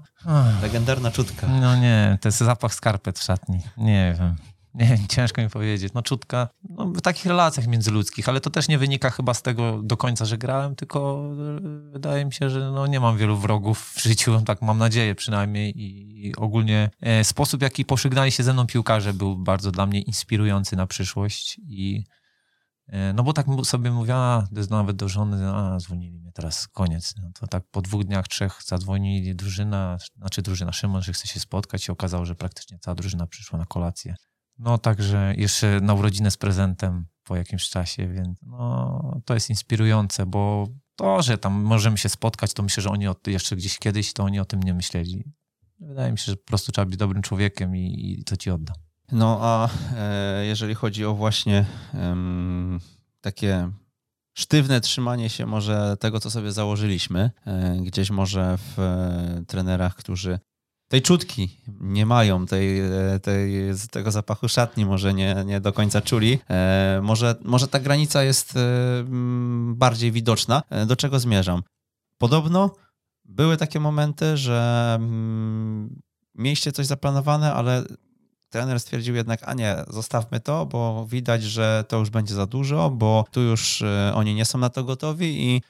[0.61, 1.47] Legendarna czutka.
[1.47, 3.59] No nie, to jest zapach skarpet w szatni.
[3.77, 4.35] Nie wiem.
[4.73, 5.93] Nie ciężko mi powiedzieć.
[5.93, 9.81] No czutka, no, w takich relacjach międzyludzkich, ale to też nie wynika chyba z tego
[9.83, 11.23] do końca, że grałem, tylko
[11.57, 15.15] e, wydaje mi się, że no, nie mam wielu wrogów w życiu, tak mam nadzieję
[15.15, 20.01] przynajmniej i ogólnie e, sposób, jaki pożegnali się ze mną piłkarze był bardzo dla mnie
[20.01, 22.03] inspirujący na przyszłość i
[23.13, 27.13] no bo tak sobie mówiła, nawet do żony, a dzwonili mnie teraz, koniec.
[27.21, 31.39] No to tak po dwóch dniach, trzech zadzwonili drużyna, znaczy drużyna Szymon, że chce się
[31.39, 34.15] spotkać i okazało, że praktycznie cała drużyna przyszła na kolację.
[34.57, 40.25] No także jeszcze na urodzinę z prezentem po jakimś czasie, więc no, to jest inspirujące,
[40.25, 44.23] bo to, że tam możemy się spotkać, to myślę, że oni jeszcze gdzieś kiedyś, to
[44.23, 45.23] oni o tym nie myśleli.
[45.79, 48.73] Wydaje mi się, że po prostu trzeba być dobrym człowiekiem i, i to ci odda.
[49.11, 51.65] No a e, jeżeli chodzi o właśnie
[53.21, 53.71] takie
[54.33, 60.39] sztywne trzymanie się może tego, co sobie założyliśmy, e, gdzieś może w e, trenerach, którzy
[60.87, 62.81] tej czutki nie mają, tej,
[63.21, 63.53] tej,
[63.91, 66.39] tego zapachu szatni może nie, nie do końca czuli.
[67.01, 68.59] Może, może ta granica jest e,
[69.73, 70.63] bardziej widoczna.
[70.87, 71.63] Do czego zmierzam?
[72.17, 72.75] Podobno
[73.25, 76.01] były takie momenty, że mm,
[76.35, 77.83] mieliście coś zaplanowane, ale
[78.51, 82.89] trener stwierdził jednak, a nie, zostawmy to, bo widać, że to już będzie za dużo,
[82.89, 83.83] bo tu już
[84.13, 85.61] oni nie są na to gotowi i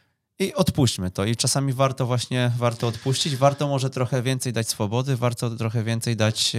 [0.42, 1.26] i odpuśćmy to.
[1.26, 6.16] I czasami warto właśnie, warto odpuścić, warto może trochę więcej dać swobody, warto trochę więcej
[6.16, 6.54] dać,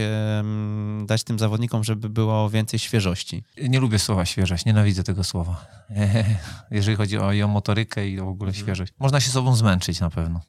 [1.06, 3.44] dać tym zawodnikom, żeby było więcej świeżości.
[3.68, 5.66] Nie lubię słowa świeżość, nienawidzę tego słowa.
[6.70, 8.64] Jeżeli chodzi o, motorykę i o ogóle mhm.
[8.64, 8.92] świeżość.
[8.98, 10.40] Można się sobą zmęczyć na pewno.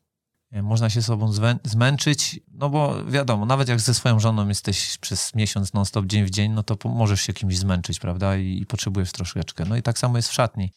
[0.54, 1.32] E, można się sobą
[1.64, 6.30] zmęczyć, no bo wiadomo, nawet jak ze swoją żoną jesteś przez miesiąc non-stop, dzień w
[6.30, 8.38] dzień, no to możesz się kimś zmęczyć, prawda?
[8.38, 9.66] I, i potrzebujesz troszeczkę.
[9.66, 10.72] No i tak samo jest w szatni.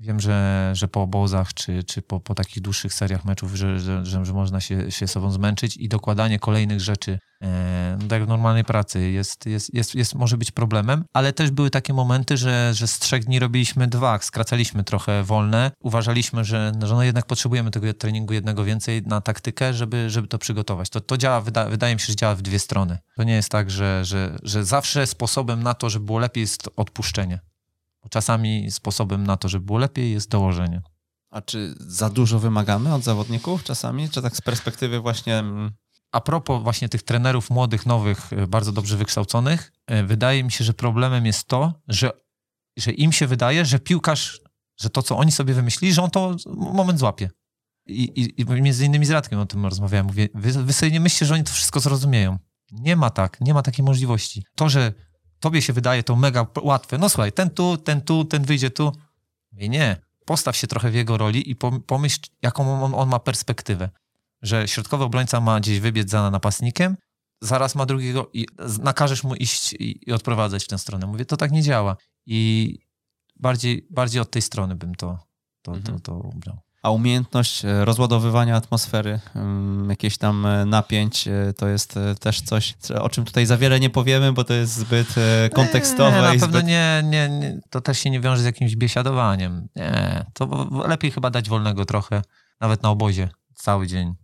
[0.00, 4.04] Wiem, że, że po obozach czy, czy po, po takich dłuższych seriach meczów, że, że,
[4.04, 8.64] że, można się, się sobą zmęczyć i dokładanie kolejnych rzeczy, e, no tak w normalnej
[8.64, 12.86] pracy, jest, jest, jest, jest, może być problemem, ale też były takie momenty, że, że
[12.86, 15.70] z trzech dni robiliśmy dwa, skracaliśmy trochę wolne.
[15.80, 20.38] Uważaliśmy, że, że no jednak potrzebujemy tego treningu jednego więcej na taktykę, żeby, żeby to
[20.38, 20.90] przygotować.
[20.90, 22.98] To, to działa, wyda, wydaje mi się, że działa w dwie strony.
[23.16, 26.68] To nie jest tak, że, że, że zawsze sposobem na to, żeby było lepiej jest
[26.76, 27.38] odpuszczenie.
[28.10, 30.82] Czasami sposobem na to, żeby było lepiej, jest dołożenie.
[31.30, 34.10] A czy za dużo wymagamy od zawodników czasami?
[34.10, 35.38] Czy tak z perspektywy właśnie.
[35.38, 35.72] Mm,
[36.12, 40.64] A propos właśnie tych trenerów młodych, nowych, e, bardzo dobrze wykształconych, e, wydaje mi się,
[40.64, 42.10] że problemem jest to, że,
[42.78, 44.40] że im się wydaje, że piłkarz,
[44.80, 47.30] że to, co oni sobie wymyślili, że on to moment złapie.
[47.86, 50.06] I, i, i między innymi z Radkiem o tym rozmawiałem.
[50.06, 52.38] Mówię, wy, wy sobie nie myślicie, że oni to wszystko zrozumieją.
[52.72, 54.44] Nie ma tak, nie ma takiej możliwości.
[54.56, 54.92] To, że
[55.40, 56.98] tobie się wydaje to mega łatwe.
[56.98, 58.92] No słuchaj, ten tu, ten tu, ten wyjdzie tu.
[59.56, 59.96] I nie.
[60.24, 63.90] Postaw się trochę w jego roli i pomyśl, jaką on, on ma perspektywę.
[64.42, 66.96] Że środkowy obrońca ma gdzieś wybiec za napastnikiem,
[67.40, 68.46] zaraz ma drugiego i
[68.82, 71.06] nakażesz mu iść i, i odprowadzać w tę stronę.
[71.06, 71.96] Mówię, to tak nie działa.
[72.26, 72.78] I
[73.36, 75.18] bardziej, bardziej od tej strony bym to,
[75.62, 76.00] to, mhm.
[76.00, 76.58] to, to ubrał.
[76.82, 79.20] A umiejętność e, rozładowywania atmosfery,
[79.88, 83.90] jakieś tam e, napięć, e, to jest też coś, o czym tutaj za wiele nie
[83.90, 85.14] powiemy, bo to jest zbyt
[85.54, 86.16] kontekstowe.
[86.16, 86.66] Nie, na pewno zbyt...
[86.66, 89.68] nie, nie, nie, to też się nie wiąże z jakimś biesiadowaniem.
[89.76, 92.22] Nie, to lepiej chyba dać wolnego trochę,
[92.60, 94.14] nawet na obozie, cały dzień.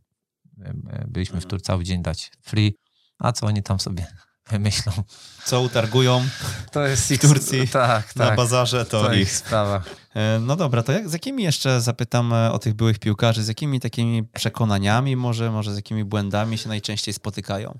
[1.08, 2.78] byliśmy w Turcji cały dzień dać free,
[3.18, 4.06] a co oni tam sobie
[4.58, 4.92] myślą.
[5.44, 6.26] Co utargują
[6.72, 9.20] to jest ich, w Turcji tak, na tak, bazarze, to, to ich.
[9.20, 9.82] ich sprawa.
[10.14, 13.48] E, no dobra, to jak, z jakimi jeszcze zapytam e, o tych byłych piłkarzy, z
[13.48, 17.78] jakimi takimi przekonaniami może, może z jakimi błędami się najczęściej spotykają?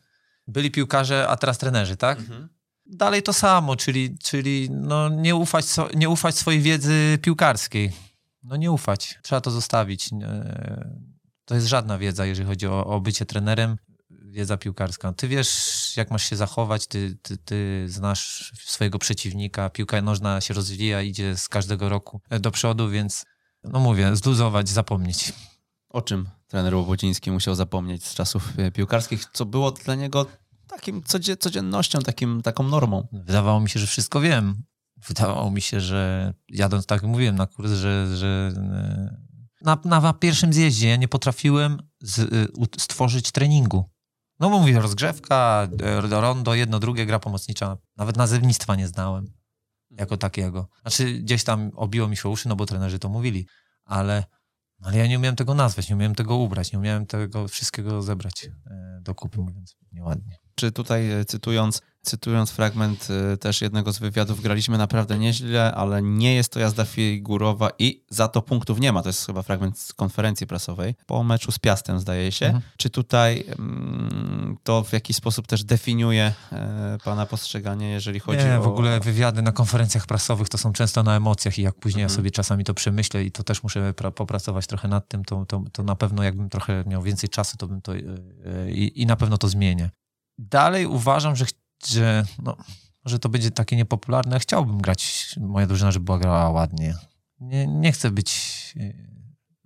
[0.48, 2.18] Byli piłkarze, a teraz trenerzy, tak?
[2.18, 2.48] Mhm.
[2.86, 7.92] Dalej to samo, czyli, czyli no nie, ufać, nie ufać swojej wiedzy piłkarskiej.
[8.42, 10.10] No nie ufać, trzeba to zostawić.
[11.44, 13.76] To jest żadna wiedza, jeżeli chodzi o, o bycie trenerem
[14.34, 15.12] wiedza piłkarska.
[15.12, 20.54] Ty wiesz, jak masz się zachować, ty, ty, ty znasz swojego przeciwnika, piłka nożna się
[20.54, 23.24] rozwija, idzie z każdego roku do przodu, więc
[23.64, 25.32] no mówię, zluzować, zapomnieć.
[25.88, 30.26] O czym trener Łobodziński musiał zapomnieć z czasów e, piłkarskich, co było dla niego
[30.66, 31.02] takim
[31.38, 33.08] codziennością, takim, taką normą?
[33.12, 34.62] Wydawało mi się, że wszystko wiem.
[35.08, 39.16] Wydawało mi się, że jadąc, tak mówiłem na kurs, że, że e,
[39.60, 42.46] na, na pierwszym zjeździe ja nie potrafiłem z, e,
[42.78, 43.93] stworzyć treningu.
[44.40, 47.76] No bo mówię, rozgrzewka, e, rondo, jedno, drugie, gra pomocnicza.
[47.96, 49.32] Nawet nazewnictwa nie znałem
[49.90, 50.68] jako takiego.
[50.80, 53.46] Znaczy gdzieś tam obiło mi się uszy, no bo trenerzy to mówili,
[53.84, 54.24] ale,
[54.82, 58.44] ale ja nie umiałem tego nazwać, nie umiałem tego ubrać, nie umiałem tego wszystkiego zebrać
[58.44, 60.36] e, do kupy, mówiąc nieładnie.
[60.54, 66.02] Czy tutaj e, cytując cytując fragment y, też jednego z wywiadów, graliśmy naprawdę nieźle, ale
[66.02, 69.02] nie jest to jazda figurowa i za to punktów nie ma.
[69.02, 72.46] To jest chyba fragment z konferencji prasowej po meczu z Piastem, zdaje się.
[72.46, 72.64] Mhm.
[72.76, 78.58] Czy tutaj mm, to w jakiś sposób też definiuje e, pana postrzeganie, jeżeli chodzi nie,
[78.58, 78.62] o...
[78.62, 82.12] w ogóle wywiady na konferencjach prasowych to są często na emocjach i jak później mhm.
[82.12, 85.62] ja sobie czasami to przemyślę i to też muszę popracować trochę nad tym, to, to,
[85.72, 87.94] to na pewno jakbym trochę miał więcej czasu, to bym to...
[87.94, 89.90] E, e, i, i na pewno to zmienię.
[90.38, 91.44] Dalej uważam, że
[91.86, 92.56] że no,
[93.04, 94.40] że to będzie takie niepopularne.
[94.40, 96.94] Chciałbym grać, moja drużyna, żeby była grała ładnie.
[97.40, 98.34] Nie, nie chcę być
[98.80, 99.14] e,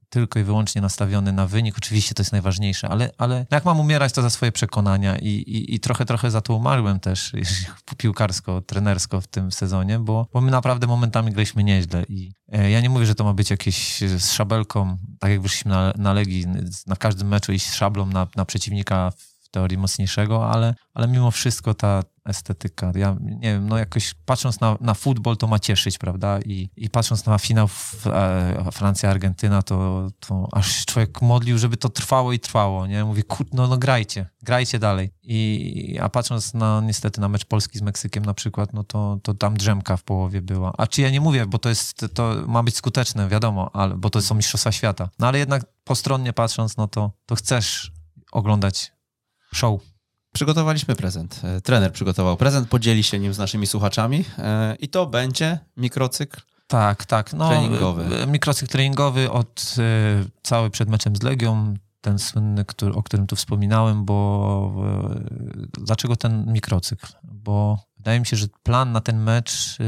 [0.09, 1.79] tylko i wyłącznie nastawiony na wynik.
[1.79, 5.75] Oczywiście to jest najważniejsze, ale, ale jak mam umierać, to za swoje przekonania i, i,
[5.75, 7.33] i trochę, trochę za to umarłem też
[7.99, 12.81] piłkarsko, trenersko w tym sezonie, bo, bo my naprawdę momentami graliśmy nieźle i e, ja
[12.81, 16.47] nie mówię, że to ma być jakieś z szabelką, tak jak wyszliśmy na, na Legii,
[16.87, 21.31] na każdym meczu iść z szablą na, na przeciwnika w teorii mocniejszego, ale, ale mimo
[21.31, 25.99] wszystko ta estetyka, ja nie wiem, no jakoś patrząc na, na futbol to ma cieszyć,
[25.99, 26.39] prawda?
[26.41, 27.69] I, i patrząc na finał
[28.07, 33.05] e, Francja-Argentyna, to, to aż człowiek modlił, żeby to trwało i trwało, nie?
[33.05, 35.11] Mówię, kur, no, no grajcie, grajcie dalej.
[35.23, 39.35] I, a patrząc na niestety na mecz Polski z Meksykiem na przykład, no to, to
[39.35, 40.73] tam drzemka w połowie była.
[40.79, 44.11] A czy ja nie mówię, bo to jest, to ma być skuteczne, wiadomo, ale, bo
[44.11, 45.09] to są mistrzostwa świata.
[45.19, 47.93] No ale jednak postronnie patrząc, no to, to chcesz
[48.33, 48.98] oglądać
[49.55, 49.81] show.
[50.33, 51.41] Przygotowaliśmy prezent.
[51.45, 56.41] E, trener przygotował prezent, podzieli się nim z naszymi słuchaczami e, i to będzie mikrocykl
[56.67, 57.33] tak, tak.
[57.33, 58.23] No, treningowy.
[58.23, 59.75] E, mikrocykl treningowy od
[60.43, 64.73] cały przed meczem z Legią, ten słynny, który, o którym tu wspominałem, bo
[65.73, 67.07] dlaczego ten mikrocykl?
[67.25, 69.79] Bo wydaje mi się, że plan na ten mecz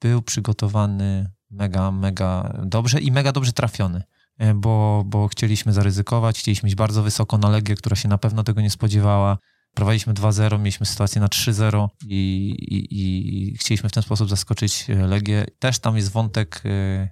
[0.00, 4.02] był przygotowany mega, mega dobrze i mega dobrze trafiony.
[4.38, 8.44] E, bo, bo chcieliśmy zaryzykować, chcieliśmy mieć bardzo wysoko na Legię, która się na pewno
[8.44, 9.38] tego nie spodziewała.
[9.74, 14.94] Prowadziliśmy 2-0, mieliśmy sytuację na 3-0 i, i, i, chcieliśmy w ten sposób zaskoczyć e,
[15.06, 15.46] Legię.
[15.58, 17.08] Też tam jest wątek e,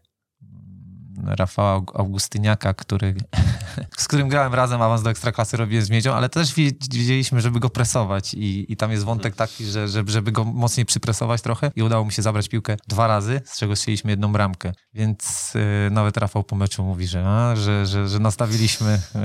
[1.25, 3.15] Rafała Augustyniaka, który,
[3.97, 7.71] z którym grałem razem, awans do Ekstraklasy robiłem z Miedzią, ale też wiedzieliśmy, żeby go
[7.71, 11.83] presować i, i tam jest wątek taki, że, żeby, żeby go mocniej przypresować trochę i
[11.83, 14.73] udało mi się zabrać piłkę dwa razy, z czego strzeliśmy jedną bramkę.
[14.95, 19.21] Więc yy, nawet Rafał po meczu mówi, że, a, że, że, że nastawiliśmy yy,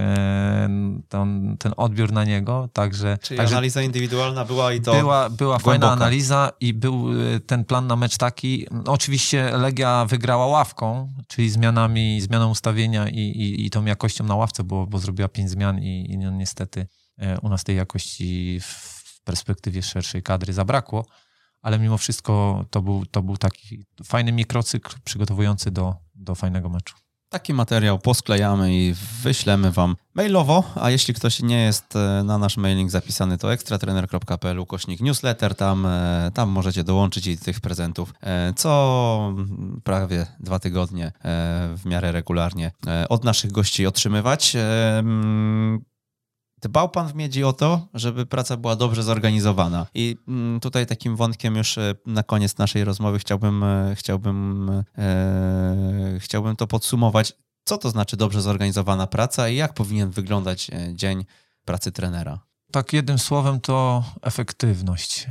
[1.10, 3.18] ten, ten odbiór na niego, także...
[3.22, 7.66] Czyli także analiza indywidualna była i to Była, była fajna analiza i był y, ten
[7.66, 8.68] plan na mecz taki.
[8.72, 14.24] No, oczywiście Legia wygrała ławką, czyli zmiana zmianami, zmianą ustawienia i, i, i tą jakością
[14.24, 17.76] na ławce, bo, bo zrobiła pięć zmian i, i no niestety e, u nas tej
[17.76, 21.06] jakości w perspektywie szerszej kadry zabrakło,
[21.62, 26.96] ale mimo wszystko to był, to był taki fajny mikrocykl przygotowujący do, do fajnego meczu.
[27.32, 32.58] Taki materiał posklejamy i wyślemy Wam mailowo, a jeśli ktoś nie jest e, na nasz
[32.58, 38.54] mailing zapisany, to ekstratrener.pl ukośnik newsletter, tam, e, tam możecie dołączyć i tych prezentów e,
[38.56, 39.36] co
[39.84, 41.12] prawie dwa tygodnie
[41.78, 42.72] w miarę regularnie
[43.10, 44.54] od naszych gości otrzymywać.
[46.62, 49.88] Dbał Pan w Miedzi o to, żeby praca była dobrze zorganizowana.
[49.93, 56.18] I mm, tutaj takim wątkiem już e, na koniec naszej rozmowy chciałbym, e, chciałbym, e,
[56.20, 57.34] chciałbym to podsumować.
[57.64, 61.26] Co to znaczy dobrze zorganizowana praca i jak powinien wyglądać e, dzień
[61.66, 62.39] pracy trenera?
[62.72, 65.28] Tak, jednym słowem to efektywność.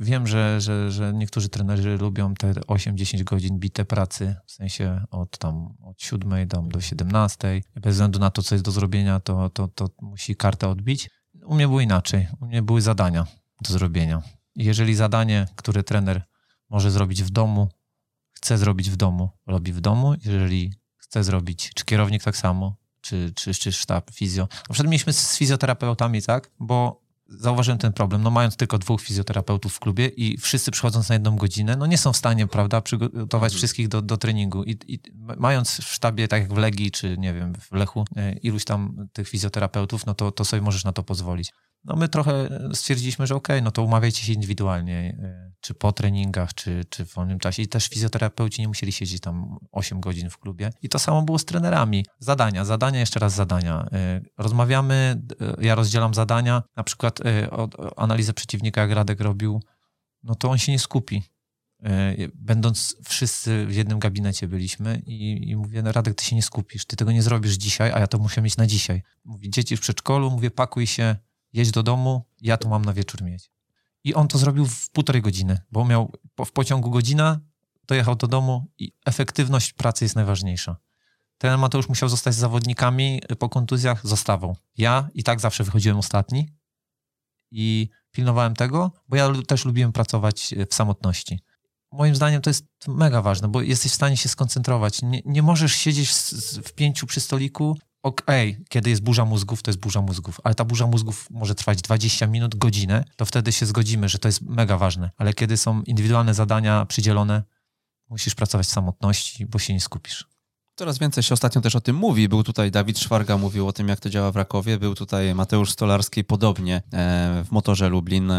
[0.00, 5.38] Wiem, że, że, że niektórzy trenerzy lubią te 8-10 godzin bite pracy, w sensie od
[5.38, 7.62] tam od 7 do, do 17.
[7.74, 11.10] Bez względu na to, co jest do zrobienia, to, to, to musi kartę odbić.
[11.44, 12.28] U mnie było inaczej.
[12.40, 13.26] U mnie były zadania
[13.60, 14.22] do zrobienia.
[14.56, 16.22] Jeżeli zadanie, które trener
[16.70, 17.68] może zrobić w domu,
[18.32, 20.14] chce zrobić w domu, robi w domu.
[20.24, 24.42] Jeżeli chce zrobić, czy kierownik tak samo, czy, czy, czy sztab, fizjo.
[24.42, 26.50] Na przykład mieliśmy z fizjoterapeutami, tak?
[26.60, 26.99] Bo
[27.30, 28.22] zauważyłem ten problem.
[28.22, 31.98] No mając tylko dwóch fizjoterapeutów w klubie i wszyscy przychodząc na jedną godzinę, no nie
[31.98, 33.58] są w stanie, prawda, przygotować mhm.
[33.58, 34.64] wszystkich do, do treningu.
[34.64, 35.00] I, I,
[35.36, 39.08] mając w sztabie, tak jak w Legii, czy nie wiem, w Lechu, e, iluś tam
[39.12, 41.52] tych fizjoterapeutów, no to, to sobie możesz na to pozwolić.
[41.84, 45.92] No my trochę stwierdziliśmy, że okej, okay, no to umawiajcie się indywidualnie, e, czy po
[45.92, 47.62] treningach, czy, czy w wolnym czasie.
[47.62, 50.70] I też fizjoterapeuci nie musieli siedzieć tam 8 godzin w klubie.
[50.82, 52.06] I to samo było z trenerami.
[52.18, 53.86] Zadania, zadania, jeszcze raz zadania.
[53.92, 55.22] E, rozmawiamy,
[55.60, 57.19] ja rozdzielam zadania, na przykład
[57.96, 59.62] analizę przeciwnika, jak Radek robił,
[60.22, 61.22] no to on się nie skupi.
[62.34, 66.84] Będąc wszyscy w jednym gabinecie byliśmy i, i mówię, no Radek, ty się nie skupisz,
[66.84, 69.02] ty tego nie zrobisz dzisiaj, a ja to muszę mieć na dzisiaj.
[69.24, 71.16] Mówi, dzieci w przedszkolu, mówię, pakuj się,
[71.52, 73.50] jedź do domu, ja to mam na wieczór mieć.
[74.04, 76.12] I on to zrobił w półtorej godziny, bo miał
[76.44, 77.40] w pociągu godzina,
[77.86, 80.76] dojechał do domu i efektywność pracy jest najważniejsza.
[81.38, 84.56] Ten Mateusz musiał zostać z zawodnikami po kontuzjach, zostawał.
[84.76, 86.48] Ja i tak zawsze wychodziłem ostatni
[87.50, 91.40] i pilnowałem tego, bo ja też lubiłem pracować w samotności.
[91.92, 95.02] Moim zdaniem to jest mega ważne, bo jesteś w stanie się skoncentrować.
[95.02, 96.10] Nie, nie możesz siedzieć
[96.64, 100.54] w pięciu przy stoliku okej, okay, kiedy jest burza mózgów, to jest burza mózgów, ale
[100.54, 104.42] ta burza mózgów może trwać 20 minut, godzinę, to wtedy się zgodzimy, że to jest
[104.42, 105.10] mega ważne.
[105.16, 107.42] Ale kiedy są indywidualne zadania przydzielone,
[108.08, 110.28] musisz pracować w samotności, bo się nie skupisz.
[110.80, 112.28] Coraz więcej się ostatnio też o tym mówi.
[112.28, 114.78] Był tutaj Dawid Szwarga, mówił o tym, jak to działa w Rakowie.
[114.78, 116.80] Był tutaj Mateusz Stolarski, podobnie e,
[117.44, 118.32] w motorze Lublin.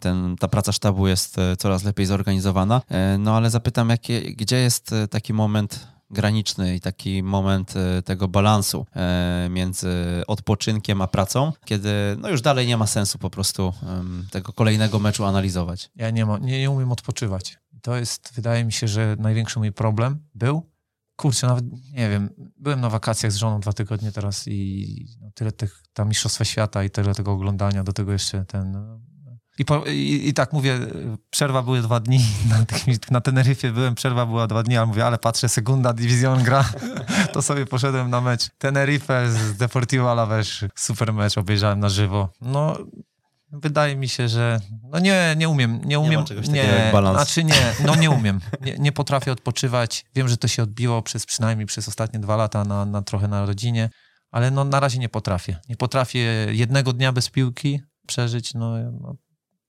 [0.00, 2.82] Ten, ta praca sztabu jest e, coraz lepiej zorganizowana.
[2.88, 8.28] E, no ale zapytam, jakie, gdzie jest taki moment graniczny i taki moment e, tego
[8.28, 13.72] balansu e, między odpoczynkiem a pracą, kiedy no już dalej nie ma sensu po prostu
[14.30, 15.90] tego kolejnego meczu analizować.
[15.96, 17.58] Ja nie, ma, nie, nie umiem odpoczywać.
[17.82, 20.77] To jest, wydaje mi się, że największy mój problem był.
[21.20, 25.52] Kurczę, nawet nie wiem, byłem na wakacjach z żoną dwa tygodnie teraz i no, tyle
[25.52, 29.00] tych, tam Mistrzostwa Świata i tyle tego oglądania, do tego jeszcze ten no,
[29.58, 30.78] i, po, i, I, tak mówię,
[31.30, 32.64] przerwa były dwa dni, na,
[33.10, 36.64] na Teneryfie byłem, przerwa była dwa dni, ale mówię, ale patrzę, sekunda, Division gra,
[37.32, 38.50] to sobie poszedłem na mecz.
[38.58, 42.28] Tenerife z Deportivo Alaves, super mecz, obejrzałem na żywo.
[42.40, 42.78] No,
[43.52, 46.24] wydaje mi się, że no nie, nie umiem, nie umiem.
[46.48, 48.40] Nie, nie znaczy nie, no nie umiem.
[48.60, 50.04] Nie, nie, potrafię odpoczywać.
[50.14, 53.46] Wiem, że to się odbiło przez przynajmniej przez ostatnie dwa lata na, na trochę na
[53.46, 53.90] rodzinie,
[54.30, 55.60] ale no na razie nie potrafię.
[55.68, 59.16] Nie potrafię jednego dnia bez piłki przeżyć, no, no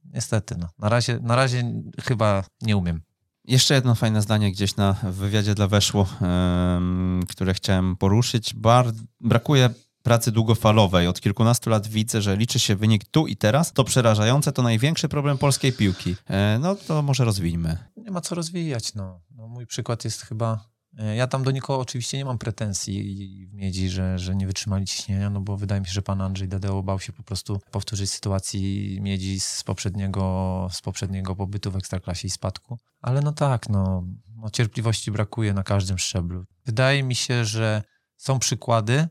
[0.05, 0.69] niestety, no.
[0.79, 1.63] Na razie, na razie
[2.03, 3.01] chyba nie umiem.
[3.45, 8.53] Jeszcze jedno fajne zdanie gdzieś na wywiadzie dla Weszło, um, które chciałem poruszyć.
[8.53, 8.85] Bar
[9.19, 9.69] brakuje
[10.03, 11.07] pracy długofalowej.
[11.07, 13.73] Od kilkunastu lat widzę, że liczy się wynik tu i teraz.
[13.73, 16.15] To przerażające, to największy problem polskiej piłki.
[16.29, 17.77] E, no to może rozwijmy.
[17.97, 18.95] Nie ma co rozwijać.
[18.95, 19.21] No.
[19.31, 23.53] no mój przykład jest chyba E, ja tam do nikogo oczywiście nie mam pretensji w
[23.53, 26.83] Miedzi, że, że nie wytrzymali ciśnienia, no bo wydaje mi się, że pan Andrzej Dadeo
[26.83, 32.29] bał się po prostu powtórzyć sytuacji Miedzi z poprzedniego, z poprzedniego pobytu w Ekstraklasie i
[32.29, 32.77] spadku.
[33.01, 34.03] Ale no tak, no,
[34.35, 36.45] no cierpliwości brakuje na każdym szczeblu.
[36.65, 37.83] Wydaje mi się, że
[38.17, 39.07] są przykłady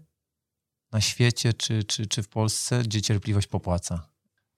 [0.92, 4.08] na świecie czy, czy, czy w Polsce, gdzie cierpliwość popłaca.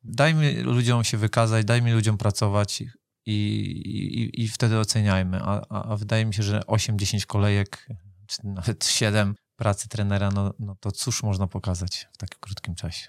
[0.04, 2.82] Dajmy ludziom się wykazać, dajmy ludziom pracować,
[3.26, 5.42] i, i, i wtedy oceniajmy.
[5.42, 7.88] A, a, a, wydaje mi się, że 8-10 kolejek,
[8.26, 13.08] czy nawet 7 pracy trenera, no, no to cóż można pokazać w tak krótkim czasie.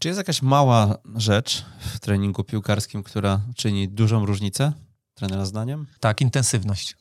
[0.00, 4.72] Czy jest jakaś mała rzecz w treningu piłkarskim, która czyni dużą różnicę,
[5.14, 5.86] trenera zdaniem?
[6.00, 6.96] Tak, intensywność.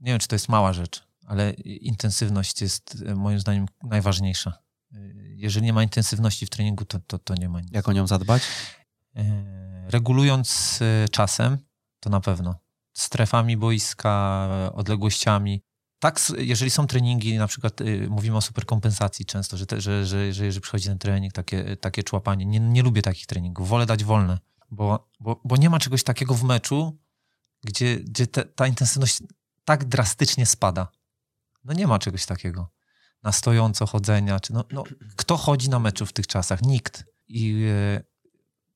[0.00, 4.52] Nie wiem, czy to jest mała rzecz, ale intensywność jest e, moim zdaniem najważniejsza.
[4.92, 7.70] E, jeżeli nie ma intensywności w treningu, to, to, to nie ma nic.
[7.72, 8.42] Jak o nią zadbać?
[9.16, 9.60] E
[9.90, 10.78] regulując
[11.10, 11.58] czasem,
[12.00, 12.54] to na pewno.
[12.92, 15.62] Strefami boiska, odległościami.
[15.98, 20.44] Tak, jeżeli są treningi, na przykład mówimy o superkompensacji często, że, te, że, że, że
[20.44, 24.38] jeżeli przychodzi ten trening, takie, takie człapanie, nie, nie lubię takich treningów, wolę dać wolne,
[24.70, 26.98] bo, bo, bo nie ma czegoś takiego w meczu,
[27.64, 29.18] gdzie, gdzie te, ta intensywność
[29.64, 30.88] tak drastycznie spada.
[31.64, 32.70] No nie ma czegoś takiego.
[33.22, 34.84] Na stojąco chodzenia, czy no, no,
[35.16, 36.62] kto chodzi na meczu w tych czasach?
[36.62, 37.04] Nikt.
[37.28, 38.04] I y,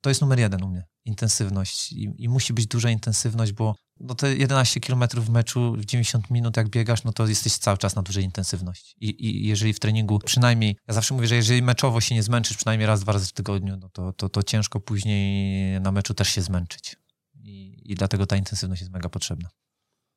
[0.00, 4.14] to jest numer jeden u mnie intensywność i, i, musi być duża intensywność, bo no
[4.14, 7.96] te 11 km w meczu w 90 minut jak biegasz, no to jesteś cały czas
[7.96, 8.94] na dużej intensywności.
[9.00, 12.56] I, I, jeżeli w treningu przynajmniej, ja zawsze mówię, że jeżeli meczowo się nie zmęczysz
[12.56, 16.28] przynajmniej raz, dwa razy w tygodniu, no to, to, to ciężko później na meczu też
[16.28, 16.96] się zmęczyć.
[17.82, 19.48] i dlatego ta intensywność jest mega potrzebna.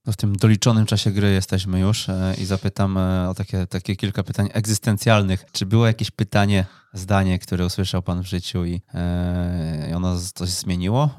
[0.07, 3.95] No w tym doliczonym czasie gry jesteśmy już e, i zapytam e, o takie, takie
[3.95, 5.45] kilka pytań egzystencjalnych.
[5.51, 10.49] Czy było jakieś pytanie, zdanie, które usłyszał Pan w życiu i, e, i ono coś
[10.49, 11.15] zmieniło?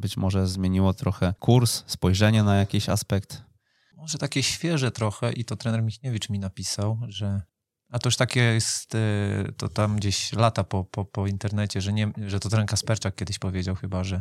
[0.00, 3.42] Być może zmieniło trochę kurs, spojrzenie na jakiś aspekt?
[3.96, 7.42] Może takie świeże trochę i to trener Michniewicz mi napisał, że
[7.90, 8.92] a to już takie jest,
[9.56, 13.38] to tam gdzieś lata po, po, po internecie, że, nie, że to trener Kasperczak kiedyś
[13.38, 14.20] powiedział chyba, że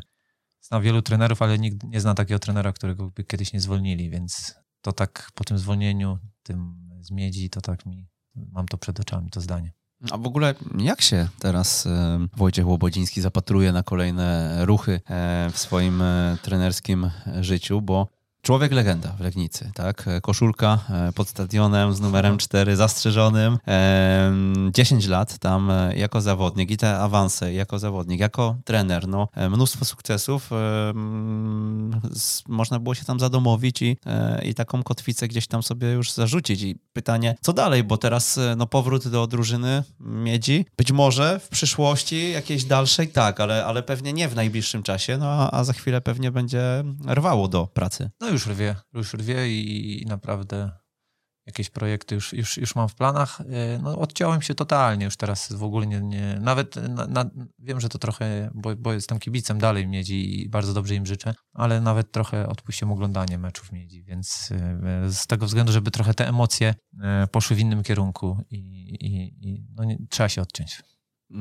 [0.61, 4.55] zna wielu trenerów, ale nikt nie zna takiego trenera, którego by kiedyś nie zwolnili, więc
[4.81, 9.29] to tak po tym zwolnieniu, tym z miedzi, to tak mi, mam to przed oczami,
[9.29, 9.73] to zdanie.
[10.11, 15.57] A w ogóle jak się teraz e, Wojciech Łobodziński zapatruje na kolejne ruchy e, w
[15.57, 18.07] swoim e, trenerskim życiu, bo
[18.41, 20.05] Człowiek legenda w Legnicy, tak?
[20.21, 23.57] Koszulka e, pod stadionem z numerem 4 zastrzeżonym.
[24.71, 29.07] 10 lat tam e, jako zawodnik i te awanse jako zawodnik, jako trener.
[29.07, 30.49] No, e, mnóstwo sukcesów.
[32.47, 33.97] Można było się tam zadomowić i,
[34.43, 36.61] i taką kotwicę gdzieś tam sobie już zarzucić.
[36.61, 37.83] I pytanie, co dalej?
[37.83, 40.65] Bo teraz no, powrót do drużyny Miedzi.
[40.77, 45.25] Być może w przyszłości jakiejś dalszej, tak, ale, ale pewnie nie w najbliższym czasie, no
[45.27, 48.09] a, a za chwilę pewnie będzie rwało do pracy.
[48.21, 50.71] No już rwie, już rwie i, i naprawdę
[51.45, 53.41] jakieś projekty już, już, już mam w planach.
[53.41, 57.29] E, no, odciąłem się totalnie, już teraz w ogóle nie, nie nawet na, na,
[57.59, 61.33] wiem, że to trochę, bo, bo jestem kibicem dalej Miedzi i bardzo dobrze im życzę,
[61.53, 66.27] ale nawet trochę odpuściłem oglądanie meczów Miedzi, więc e, z tego względu, żeby trochę te
[66.27, 70.81] emocje e, poszły w innym kierunku i, i, i no nie, trzeba się odciąć.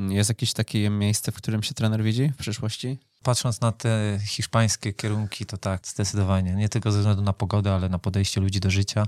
[0.09, 2.99] Jest jakieś takie miejsce, w którym się trener widzi w przyszłości?
[3.22, 6.55] Patrząc na te hiszpańskie kierunki, to tak, zdecydowanie.
[6.55, 9.07] Nie tylko ze względu na pogodę, ale na podejście ludzi do życia.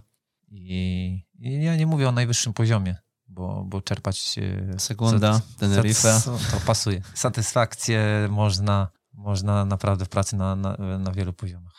[0.51, 2.97] I, i ja nie mówię o najwyższym poziomie,
[3.29, 4.37] bo, bo czerpać...
[4.79, 6.21] Segunda, Tenerife.
[6.25, 7.03] To pasuje.
[7.15, 11.72] Satysfakcję można, można naprawdę w pracy na, na, na wielu poziomach.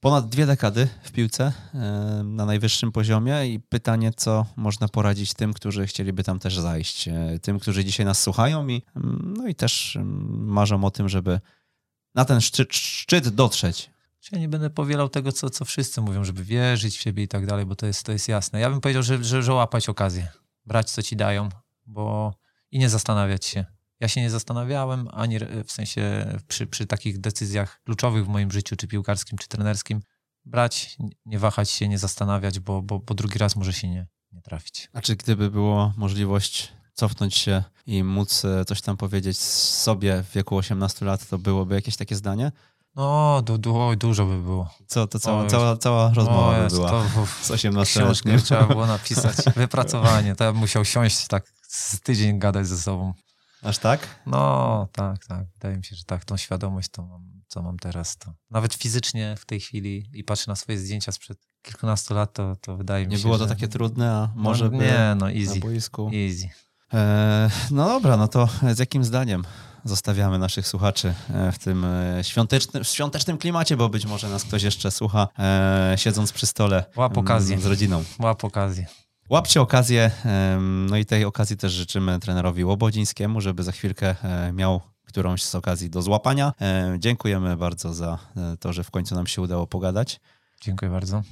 [0.00, 1.52] Ponad dwie dekady w piłce
[2.24, 7.38] na najwyższym poziomie i pytanie, co można poradzić tym, którzy chcieliby tam też zajść, e,
[7.42, 11.40] tym, którzy dzisiaj nas słuchają i, mm, no i też mm, marzą o tym, żeby
[12.14, 13.90] na ten szczyt, szczyt dotrzeć.
[14.32, 17.46] Ja nie będę powielał tego, co, co wszyscy mówią, żeby wierzyć w siebie i tak
[17.46, 18.60] dalej, bo to jest, to jest jasne.
[18.60, 20.28] Ja bym powiedział, że, że, że łapać okazję,
[20.66, 21.48] brać co ci dają,
[21.86, 22.34] bo
[22.70, 23.64] i nie zastanawiać się.
[24.00, 28.76] Ja się nie zastanawiałem, ani w sensie przy, przy takich decyzjach kluczowych w moim życiu,
[28.76, 30.00] czy piłkarskim, czy trenerskim,
[30.44, 30.96] brać,
[31.26, 34.88] nie wahać się, nie zastanawiać, bo, bo, bo drugi raz może się nie, nie trafić.
[34.92, 40.32] A czy gdyby było możliwość cofnąć się i móc e, coś tam powiedzieć sobie w
[40.32, 42.52] wieku 18 lat, to byłoby jakieś takie zdanie?
[42.96, 44.74] No, du, du, dużo by było.
[44.86, 47.04] Co, to cała, cała, cała rozmowa by była to,
[47.42, 48.44] z 18 lat.
[48.44, 50.36] trzeba było napisać, wypracowanie.
[50.36, 53.14] To ja bym musiał siąść tak z tydzień gadać ze sobą.
[53.62, 54.08] Aż tak?
[54.26, 55.46] No, tak, tak.
[55.54, 56.24] Wydaje mi się, że tak.
[56.24, 60.50] Tą świadomość, to mam, co mam teraz, to nawet fizycznie w tej chwili i patrzę
[60.50, 63.46] na swoje zdjęcia sprzed kilkunastu lat, to, to wydaje mi nie się, Nie było to
[63.46, 65.54] takie trudne, a no może no, Nie, no easy.
[65.54, 66.10] Na boisku.
[66.14, 66.48] Easy.
[66.94, 69.44] E, no dobra, no to z jakim zdaniem
[69.84, 74.62] zostawiamy naszych słuchaczy e, w tym e, świątecznym, świątecznym klimacie, bo być może nas ktoś
[74.62, 77.60] jeszcze słucha, e, siedząc przy stole Łap okazję.
[77.60, 78.04] z rodziną.
[78.18, 78.86] Łap okazję.
[79.30, 80.10] Łapcie okazję,
[80.88, 84.16] no i tej okazji też życzymy trenerowi Łobodzińskiemu, żeby za chwilkę
[84.52, 86.52] miał którąś z okazji do złapania.
[86.98, 88.18] Dziękujemy bardzo za
[88.60, 90.20] to, że w końcu nam się udało pogadać.
[90.60, 91.22] Dziękuję bardzo.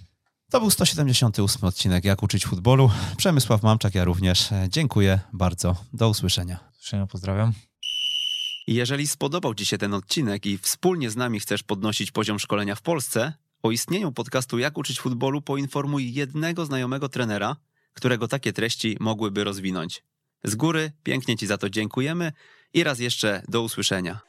[0.50, 2.90] To był 178 odcinek Jak uczyć futbolu.
[3.16, 4.48] Przemysław Mamczak, ja również.
[4.68, 5.76] Dziękuję bardzo.
[5.92, 6.58] Do usłyszenia.
[6.72, 7.52] Usłyszenia, pozdrawiam.
[8.66, 12.82] Jeżeli spodobał Ci się ten odcinek i wspólnie z nami chcesz podnosić poziom szkolenia w
[12.82, 13.32] Polsce,
[13.62, 17.56] o istnieniu podcastu Jak uczyć futbolu poinformuj jednego znajomego trenera,
[17.94, 20.02] którego takie treści mogłyby rozwinąć.
[20.44, 22.32] Z góry pięknie Ci za to dziękujemy
[22.72, 24.20] i raz jeszcze do usłyszenia.